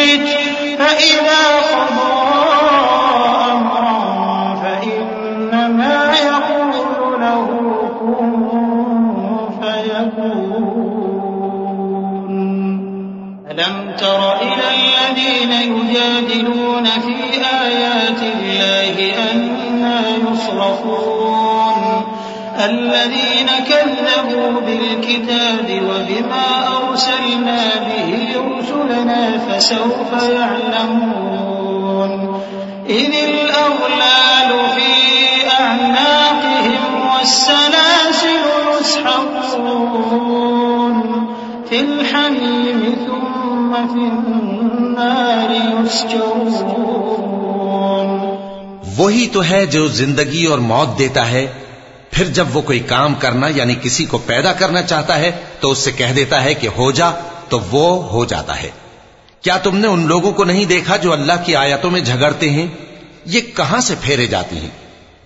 ويميت 0.00 0.28
فإذا 0.78 1.42
قضى 1.72 2.12
أمرا 3.52 3.98
فإنما 4.62 6.12
يقول 6.22 7.20
له 7.20 7.46
كن 8.00 8.32
فيكون. 9.60 10.70
ألم 13.50 13.76
تر 13.98 14.22
إلى 14.42 14.66
الذين 14.76 15.52
يجادلون 15.52 16.84
في 16.84 17.16
آيات 17.64 18.20
الله 18.22 18.96
أنا 19.32 20.00
يصرفون؟ 20.16 21.20
فسوف 29.60 30.22
يعلمون. 30.22 32.40
إذ 32.86 33.10
الأغلال 33.22 34.52
في 34.74 34.88
أعناقهم 35.58 37.06
والسلاسل 37.06 38.60
يسحقون. 38.80 41.24
في 41.68 41.78
الحميم 41.78 42.94
ثم 43.06 43.76
في 43.92 44.00
النار 44.00 45.50
يسجرون. 45.50 48.34
وہی 48.96 49.28
تو 49.32 49.44
ہے 49.44 49.66
جو 49.66 49.86
زندگی 49.86 50.44
اور 50.44 50.58
موت 50.58 50.98
دیتا 50.98 51.30
ہے، 51.30 51.46
پھر 52.10 52.24
جب 52.24 52.46
وہ 52.52 52.60
کوئی 52.60 52.78
کام 52.78 53.14
کرنا 53.14 53.48
یعنی 53.48 53.74
کسی 53.82 54.04
کو 54.04 54.18
پیدا 54.18 54.52
کرنا 54.52 54.82
چاہتا 54.82 55.18
ہے، 55.18 55.30
تو 55.60 55.70
اس 55.70 55.78
سے 55.78 55.92
کہہ 55.92 56.12
دیتا 56.16 56.44
ہے 56.44 56.54
کہ 56.54 56.68
ہو 56.78 56.90
جا، 56.90 57.10
تو 57.48 57.58
وہ 57.72 58.08
ہو 58.08 58.24
جاتا 58.24 58.62
ہے۔ 58.62 58.70
کیا 59.42 59.56
تم 59.56 59.76
نے 59.76 59.86
ان 59.86 60.06
لوگوں 60.06 60.32
کو 60.32 60.44
نہیں 60.44 60.64
دیکھا 60.64 60.96
جو 60.96 61.12
اللہ 61.12 61.32
کی 61.44 61.56
آیتوں 61.56 61.90
میں 61.90 62.00
جھگڑتے 62.00 62.50
ہیں؟ 62.50 62.66
یہ 63.24 63.40
کہاں 63.56 63.80
سے 63.80 63.94
پھیرے 64.00 64.26
جاتی 64.26 64.56
ہیں؟ 64.58 64.68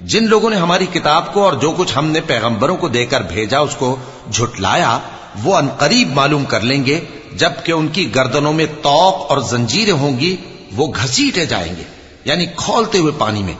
جن 0.01 0.29
لوگوں 0.29 0.51
نے 0.51 0.57
ہماری 0.57 0.87
کتاب 0.87 1.35
کو 1.35 1.45
اور 1.45 1.53
جو 1.53 1.75
کچھ 1.79 1.99
ہم 1.99 2.07
نے 2.07 2.21
پیغمبروں 2.21 2.77
کو 2.77 2.89
دے 2.89 3.07
کر 3.07 3.21
بھیجا، 3.21 3.59
اس 3.59 3.75
کو 3.75 3.97
جھٹلایا، 4.33 4.99
وہ 5.45 5.57
انقریب 5.57 6.09
معلوم 6.09 6.45
کر 6.45 6.61
لیں 6.61 6.87
گے، 6.87 7.01
جبکہ 7.35 7.73
ان 7.73 7.89
کی 7.89 8.15
گردنوں 8.15 8.53
میں 8.53 8.67
توق 8.83 9.31
اور 9.31 9.39
زنجیریں 9.39 9.93
ہوں 9.93 10.21
گی، 10.21 10.37
وہ 10.77 10.87
گھسیٹے 10.87 11.47
جائیں 11.47 11.77
گے 11.77 11.83
یعنی 12.25 12.47
کھولتے 12.57 12.99
ہوئے 12.99 13.13
پانی 13.19 13.43
میں، 13.43 13.55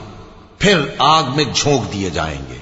پھر 0.59 0.79
آگ 0.97 1.23
میں 1.35 1.45
جھونک 1.53 1.93
دیے 1.93 2.09
جائیں 2.09 2.41
گے۔ 2.49 2.57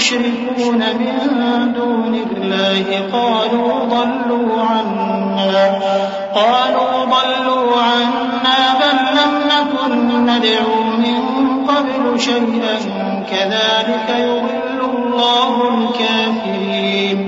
تشركون 0.00 0.78
من 0.78 1.72
دون 1.72 2.14
الله 2.14 3.08
قالوا 3.12 3.84
ضلوا 3.84 4.62
عنا. 4.62 5.80
قالوا 6.34 7.04
ضلوا 7.04 7.82
عنا 7.82 8.58
بل 8.80 8.98
لم 9.18 9.32
نكن 9.52 9.92
ندعو 10.26 10.82
من 10.82 11.20
قبل 11.66 12.20
شيئا. 12.20 12.76
كذلك 13.30 14.08
يضل 14.08 14.80
الله 14.94 15.68
الكافرين. 15.68 17.20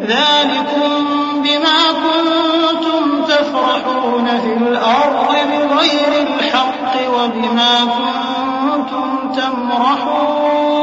ذلكم 0.00 1.06
بما 1.42 1.80
كنتم 2.04 3.22
تفرحون 3.24 4.26
في 4.26 4.52
الأرض 4.56 5.28
بغير 5.28 6.26
الحق 6.26 6.94
وبما 7.14 7.74
كنتم 7.84 9.32
تمرحون. 9.32 10.81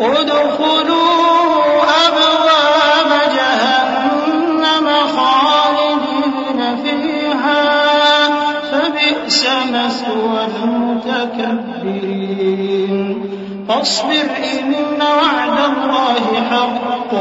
ادخلوا 0.00 1.82
أبواب 2.06 3.10
جهنم 3.36 4.86
خالدين 5.16 6.60
فيها 6.84 7.62
فبئس 8.72 9.42
مثوى 9.72 10.42
المتكبرين 10.64 12.14
فاصبر 13.68 14.28
إن 14.52 15.00
وعد 15.00 15.58
الله 15.58 16.24
حق. 16.50 17.12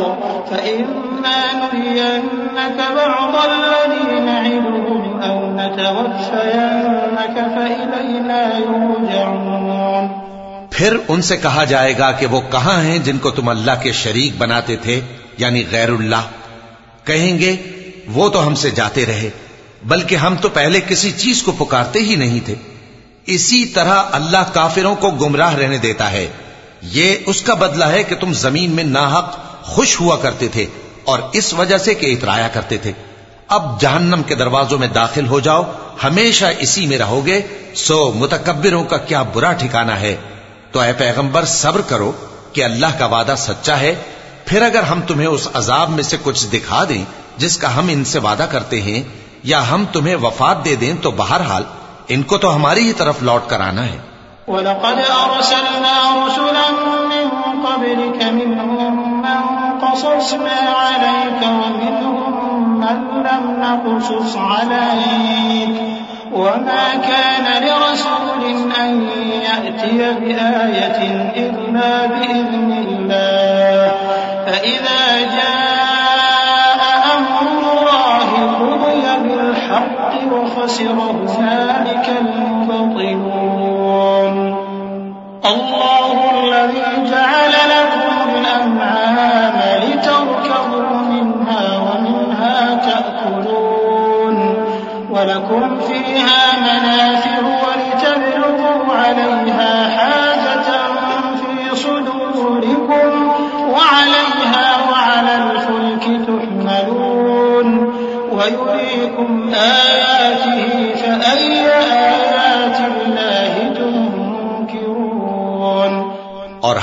فإما 0.52 1.40
نرينك 1.54 2.80
بعض 2.96 3.34
الذي 3.50 4.20
نعدهم 4.20 5.04
أو 5.22 5.38
نتوفينك 5.58 7.36
فإلينا 7.56 8.42
يرجعون. 8.58 10.23
پھر 10.74 10.98
ان 11.08 11.22
سے 11.22 11.38
کہا 11.38 11.64
جائے 11.64 11.98
گا 11.98 12.12
کہ 12.12 12.26
وہ 12.26 12.42
کہاں 12.52 12.82
ہیں 12.82 13.00
جن 13.00 13.18
کو 13.18 13.32
تم 13.32 13.50
اللہ 13.50 13.72
کے 13.82 13.92
شریک 13.92 14.38
بناتے 14.38 14.76
تھے 14.76 15.02
یعنی 15.38 15.64
غیر 15.72 15.90
اللہ؟ 15.90 16.22
کہیں 17.04 17.40
گے، 17.40 17.56
وہ 18.08 18.30
تو 18.30 18.48
ہم 18.48 18.56
سے 18.56 18.72
جاتے 18.72 19.06
رہے، 19.06 19.30
بلکہ 19.84 20.16
ہم 20.16 20.36
تو 20.42 20.50
پہلے 20.50 20.80
کسی 20.88 21.12
چیز 21.12 21.44
کو 21.44 21.52
پکارتے 21.52 22.00
ہی 22.00 22.16
نہیں 22.16 22.40
تھے۔ 22.46 22.56
اسی 23.26 23.66
طرح 23.66 24.04
اللہ 24.12 24.44
کافروں 24.54 24.96
کو 24.96 25.12
گمراہ 25.12 25.56
رہنے 25.56 25.78
دیتا 25.78 26.12
ہے۔ 26.12 26.28
یہ 26.82 27.16
اس 27.26 27.42
کا 27.42 27.54
بدلہ 27.54 27.86
ہے 27.86 28.04
کہ 28.04 28.16
تم 28.16 28.34
زمین 28.34 28.72
میں 28.72 28.84
ناحق 28.84 29.38
خوش 29.62 30.00
ہوا 30.02 30.18
کرتے 30.18 30.48
تھے 30.48 30.66
اور 31.04 31.20
اس 31.34 31.54
وجہ 31.54 31.78
سے 31.78 31.94
کہ 31.94 32.06
اترایا 32.06 32.48
کرتے 32.48 32.78
تھے۔ 32.78 32.92
اب 33.48 33.82
جہنم 33.82 34.22
کے 34.28 34.36
دروازوں 34.36 34.80
میں 34.80 34.88
داخل 34.88 35.28
ہو 35.28 35.40
جاؤ، 35.40 35.64
ہمیشہ 36.04 36.46
اسی 36.60 36.88
میں 36.88 36.98
رہو 36.98 37.26
گے۔ 37.26 37.42
سو 37.76 38.12
متکبروں 38.16 38.84
کا 38.84 38.98
کیا 38.98 39.24
برا 39.24 39.54
ٹھکانہ 39.54 39.92
ہے۔ 39.92 40.16
تو 40.74 40.80
اے 40.80 40.94
پیغمبر، 40.94 41.46
صبر 41.46 41.82
کرو 41.82 42.12
کہ 42.54 42.64
اللہ 42.64 42.86
کا 43.00 43.06
وعدہ 43.06 43.34
سچا 43.38 43.80
ہے۔ 43.80 43.96
پھر 44.46 44.62
اگر 44.62 44.84
ہم 44.84 45.02
تمہیں 45.02 45.28
اس 45.28 45.48
عذاب 45.54 45.90
میں 45.90 46.04
سے 46.04 46.18
کچھ 46.24 46.48
دکھا 46.48 46.84
دیں 46.90 47.06
جس 47.38 47.58
کا 47.58 47.76
ہم 47.76 47.88
ان 47.90 48.04
سے 48.04 48.20
وعدہ 48.20 48.44
کرتے 48.44 48.82
ہیں، 48.82 49.04
یا 49.44 49.72
ہم 49.72 49.86
تمہیں 49.92 50.16
وفات 50.16 50.66
دے 50.66 50.76
دیں، 50.76 50.94
تو 51.02 51.12
بہرحال 51.12 51.64
ان 52.08 52.24
کو 52.24 52.38
تو 52.38 52.56
ہماری 52.56 52.88
ہی 52.88 52.94
طرف 52.94 53.16
لوٹ 53.22 53.42
کر 53.48 53.62
آنا 53.62 53.86
ہے۔ 53.86 53.98
ولقد 54.48 55.12
أرسلنا 55.38 56.26
رسلا 56.28 56.72
من 57.00 57.30
قبلك 57.66 58.24
منهم 58.24 59.22
من 59.22 59.80
قصصنا 59.82 60.74
عليك 60.76 61.44
ومنهم 61.44 62.80
من 62.80 63.24
لم 63.24 63.64
نقصص 63.64 64.36
عليك۔ 64.38 65.93
وما 66.36 66.86
كان 67.04 67.46
لرسول 67.64 68.44
أن 68.80 69.10
يأتي 69.44 69.98
بآية 70.20 71.00
إلا 71.36 72.06
بإذن 72.06 72.72
الله. 72.88 73.92
فإذا 74.46 75.04
جاء 75.38 76.82
أمر 77.18 77.42
الله 77.52 78.30
قضي 78.60 79.06
بالحق 79.24 80.12
وخسر 80.32 80.98
هنالك 81.38 82.08
المبطلون. 82.22 83.54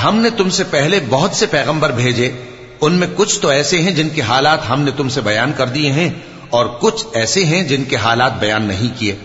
ہم 0.04 0.16
نے 0.16 0.30
تم 0.30 0.50
سے 0.50 0.64
پہلے 0.64 1.00
بہت 1.08 1.34
سے 1.34 1.46
پیغمبر 1.46 1.90
بھیجے، 1.90 2.32
ان 2.80 2.92
میں 2.92 3.06
کچھ 3.16 3.40
تو 3.40 3.48
ایسے 3.48 3.80
ہیں 3.80 3.90
جن 3.90 4.08
کے 4.08 4.22
حالات 4.22 4.58
ہم 4.68 4.82
نے 4.82 4.90
تم 4.90 5.08
سے 5.08 5.20
بیان 5.20 5.52
کر 5.56 5.66
دیے 5.66 5.92
ہیں، 5.92 6.10
اور 6.50 6.66
کچھ 6.66 7.06
ایسے 7.12 7.44
ہیں 7.44 7.62
جن 7.62 7.84
کے 7.84 7.96
حالات 7.96 8.38
بیان 8.38 8.62
نہیں 8.62 8.98
کیے۔ 8.98 9.16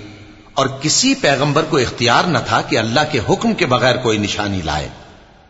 اور 0.53 0.67
کسی 0.81 1.15
پیغمبر 1.15 1.63
کو 1.69 1.77
اختیار 1.77 2.23
نہ 2.23 2.37
تھا 2.47 2.61
کہ 2.61 2.77
اللہ 2.77 2.99
کے 3.11 3.19
حکم 3.29 3.53
کے 3.53 3.65
بغیر 3.65 3.95
کوئی 3.95 4.17
نشانی 4.17 4.61
لائے۔ 4.61 4.87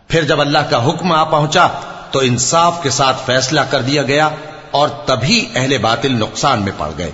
پھر 0.07 0.23
جب 0.23 0.41
اللہ 0.41 0.59
کا 0.69 0.89
حکم 0.89 1.11
آ 1.11 1.23
پہنچا، 1.23 1.67
تو 2.11 2.19
انصاف 2.19 2.83
کے 2.83 2.89
ساتھ 2.89 3.21
فیصلہ 3.25 3.61
کر 3.69 3.81
دیا 3.81 4.01
گیا، 4.01 4.29
اور 4.71 4.89
تبھی 4.89 5.45
اہل 5.55 5.77
باطل 5.77 6.11
نقصان 6.11 6.61
میں 6.61 6.71
پڑ 6.77 6.91
گئے۔ 6.97 7.11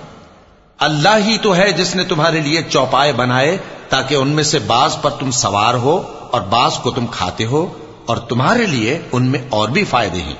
اللہ 0.78 1.16
ہی 1.24 1.38
تو 1.38 1.56
ہے 1.56 1.72
جس 1.72 1.96
نے 1.96 2.04
تمہارے 2.04 2.40
لیے 2.40 2.62
چوپائے 2.62 3.12
بنائے، 3.12 3.56
تاکہ 3.88 4.14
ان 4.14 4.28
میں 4.28 4.44
سے 4.44 4.58
بعض 4.58 4.96
پر 5.02 5.10
تم 5.10 5.30
سوار 5.30 5.74
ہو 5.74 6.02
اور 6.30 6.40
بعض 6.40 6.78
کو 6.78 6.90
تم 6.90 7.06
کھاتے 7.06 7.44
ہو۔ 7.44 7.66
اور 8.06 8.16
تمہارے 8.16 8.66
لیے 8.66 8.98
ان 9.12 9.26
میں 9.26 9.38
اور 9.50 9.68
بھی 9.68 9.84
فائدے 9.84 10.20
ہیں۔ 10.22 10.34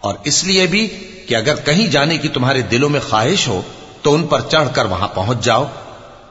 اور 0.00 0.14
اس 0.24 0.44
لیے 0.44 0.66
بھی 0.66 0.86
کہ 1.28 1.36
اگر 1.36 1.54
کہیں 1.54 1.86
جانے 1.86 2.18
کی 2.18 2.28
تمہارے 2.28 2.62
دلوں 2.62 2.88
میں 2.88 3.00
خواہش 3.10 3.48
ہو، 3.48 3.62
تو 4.02 4.14
ان 4.14 4.26
پر 4.26 4.40
چڑھ 4.40 4.68
کر 4.72 4.84
وہاں 4.84 5.08
پہنچ 5.08 5.44
جاؤ۔ 5.44 5.64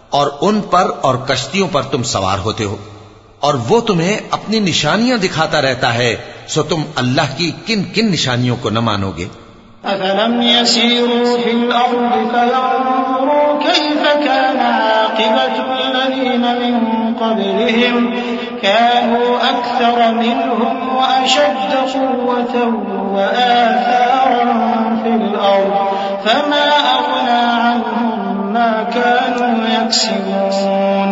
اور 0.09 0.31
ان 0.41 0.61
پر 0.61 0.91
اور 1.01 1.15
کشتیوں 1.15 1.67
پر 1.71 1.81
تم 1.81 2.03
سوار 2.03 2.39
ہوتے 2.39 2.63
ہو۔ 2.63 2.75
اور 3.39 3.53
وہ 3.53 3.81
تمہیں 3.81 4.17
اپنی 4.31 4.59
نشانیاں 4.59 5.17
دکھاتا 5.17 5.61
رہتا 5.61 5.93
ہے، 5.93 6.15
سو 6.47 6.63
تم 6.63 6.81
اللہ 6.95 7.37
کی 7.37 7.51
کن 7.65 7.83
کن 7.83 8.11
نشانیوں 8.11 8.55
کو 8.61 8.69
نہ 8.69 8.79
مانو 8.79 9.11
گے۔ 9.17 9.27
أفلم 9.83 10.41
يسيروا 10.41 11.43
في 11.43 11.51
الأرض 11.51 12.31
فينظروا 12.31 13.59
كيف 13.63 14.03
كان 14.03 14.59
عاقبة 14.59 15.71
الذين 15.71 16.41
من 16.41 17.00
قبلهم 17.23 18.13
كانوا 18.61 19.37
أكثر 19.37 19.97
منهم 20.13 20.95
وأشد 20.97 21.71
قوة 21.93 22.55
وآثارا 23.13 24.45
في 25.03 25.09
الأرض. 25.09 25.73
فما 26.25 26.67
أغنى 26.97 27.41
عنهم 27.61 28.09
ما 28.53 28.71
كانوا 28.93 29.55
يكسبون. 29.81 31.11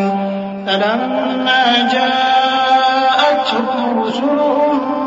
فلما 0.68 1.64
جاءتهم 1.94 4.00
رسلهم 4.00 5.00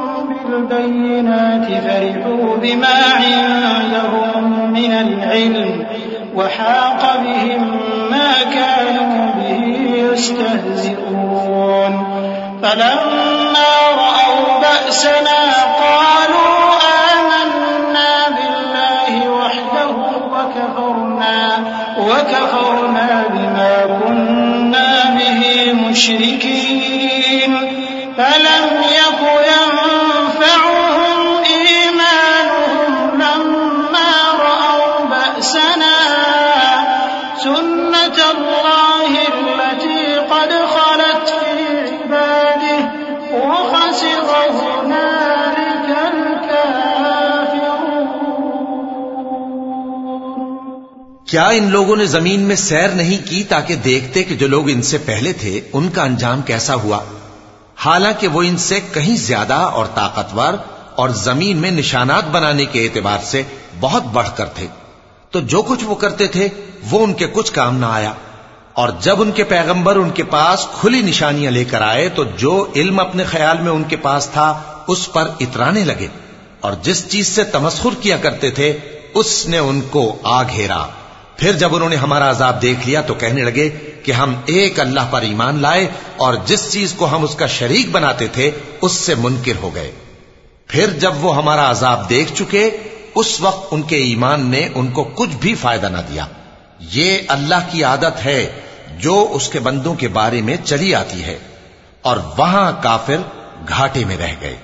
بالبينات 0.52 1.66
فرحوا 1.66 2.56
بما 2.62 2.98
عندهم 3.14 4.72
من 4.72 4.92
العلم 4.92 5.84
وحاق 6.36 7.16
بهم 7.24 7.62
ما 8.10 8.32
كانوا 8.54 8.81
يستهزئون 10.12 11.94
فلما 12.62 13.72
رأوا 13.96 14.60
بأسنا 14.60 15.40
قالوا 15.82 16.56
آمنا 17.12 18.12
بالله 18.28 19.30
وحده 19.30 19.90
وكفرنا 20.32 21.40
وكفرنا 21.98 23.08
بما 23.30 23.74
كنا 24.04 24.90
به 25.18 25.72
مشركين. 25.72 27.52
فلم 28.18 28.66
يك 28.82 29.22
ينفعهم 29.52 31.18
إيمانهم 31.44 32.90
لما 33.14 34.12
رأوا 34.38 34.94
بأسنا. 35.10 35.96
سنة 37.44 37.81
کیا 51.32 51.48
ان 51.48 51.70
لوگوں 51.70 51.96
نے 51.96 52.06
زمین 52.06 52.40
میں 52.40 52.56
سیر 52.56 52.88
نہیں 52.88 53.26
کی 53.26 53.44
تاکہ 53.44 53.74
دیکھتے 53.74 54.22
کہ 54.22 54.34
جو 54.34 54.48
لوگ 54.48 54.70
ان 54.70 54.82
سے 54.82 54.98
پہلے 54.98 55.32
تھے، 55.32 55.60
ان 55.72 55.90
کا 55.90 56.02
انجام 56.02 56.42
کیسا 56.42 56.74
ہوا؟ 56.74 56.98
حالانکہ 57.76 58.28
وہ 58.28 58.42
ان 58.42 58.56
سے 58.56 58.80
کہیں 58.92 59.16
زیادہ 59.16 59.54
اور 59.54 59.86
طاقتور 59.94 60.52
اور 60.94 61.08
زمین 61.08 61.56
میں 61.56 61.70
نشانات 61.70 62.24
بنانے 62.24 62.64
کے 62.64 62.84
اعتبار 62.84 63.18
سے 63.22 63.42
بہت 63.80 64.02
بڑھ 64.02 64.28
کر 64.34 64.46
تھے۔ 64.46 64.66
تو 65.30 65.40
جو 65.40 65.62
کچھ 65.62 65.84
وہ 65.84 65.94
کرتے 65.94 66.26
تھے، 66.26 66.48
وہ 66.90 67.04
ان 67.04 67.14
کے 67.14 67.26
کچھ 67.32 67.52
کام 67.52 67.76
نہ 67.76 67.86
آیا۔ 67.86 68.12
اور 68.72 68.88
جب 69.00 69.22
ان 69.22 69.32
کے 69.32 69.44
پیغمبر 69.44 69.96
ان 69.96 70.10
کے 70.10 70.22
پاس 70.22 70.66
کھلی 70.80 71.02
نشانیاں 71.02 71.50
لے 71.50 71.64
کر 71.64 71.80
آئے، 71.80 72.08
تو 72.08 72.24
جو 72.24 72.66
علم 72.76 73.00
اپنے 73.00 73.24
خیال 73.24 73.58
میں 73.60 73.72
ان 73.72 73.84
کے 73.84 73.96
پاس 73.96 74.28
تھا، 74.32 74.62
اس 74.88 75.12
پر 75.12 75.30
اترانے 75.40 75.84
لگے۔ 75.84 76.08
اور 76.60 76.72
جس 76.82 77.08
چیز 77.08 77.28
سے 77.28 77.44
تمسخر 77.44 77.90
کیا 78.00 78.16
کرتے 78.16 78.50
تھے، 78.50 78.78
اس 79.14 79.46
نے 79.46 79.58
ان 79.58 79.80
کو 79.80 80.18
آ 80.22 80.42
گھیرا۔ 80.42 80.86
پھر 81.42 81.52
جب 81.52 81.74
انہوں 81.74 81.88
نے 81.88 81.96
ہمارا 81.96 82.30
عذاب 82.30 82.62
دیکھ 82.62 82.88
لیا 82.88 83.00
تو 83.00 83.14
کہنے 83.14 83.42
لگے 83.42 83.68
کہ 84.02 84.12
ہم 84.12 84.34
ایک 84.46 84.80
اللہ 84.80 85.00
پر 85.10 85.22
ایمان 85.22 85.62
لائے 85.62 85.88
اور 86.16 86.34
جس 86.46 86.72
چیز 86.72 86.92
کو 86.92 87.06
ہم 87.06 87.24
اس 87.24 87.34
کا 87.34 87.46
شریک 87.46 87.90
بناتے 87.90 88.26
تھے 88.26 88.50
اس 88.80 88.92
سے 88.92 89.14
منکر 89.14 89.52
ہو 89.62 89.74
گئے۔ 89.74 89.90
پھر 90.66 90.90
جب 90.90 91.24
وہ 91.24 91.36
ہمارا 91.36 91.70
عذاب 91.70 92.10
دیکھ 92.10 92.32
چکے، 92.34 92.70
اس 93.14 93.40
وقت 93.40 93.68
ان 93.70 93.82
کے 93.82 93.96
ایمان 93.96 94.46
نے 94.46 94.68
ان 94.74 94.90
کو 94.90 95.04
کچھ 95.04 95.36
بھی 95.40 95.54
فائدہ 95.54 95.86
نہ 95.86 95.98
دیا۔ 95.98 96.26
یہ 96.80 97.18
اللہ 97.28 97.68
کی 97.70 97.84
عادت 97.84 98.24
ہے 98.24 98.52
جو 98.98 99.28
اس 99.30 99.48
کے 99.48 99.58
بندوں 99.58 99.94
کے 99.94 100.08
بارے 100.08 100.42
میں 100.42 100.56
چلی 100.64 100.94
آتی 100.94 101.24
ہے 101.24 101.38
اور 102.02 102.16
وہاں 102.38 102.72
کافر 102.82 103.16
گھاٹے 103.68 104.04
میں 104.04 104.16
رہ 104.16 104.34
گئے۔ 104.40 104.56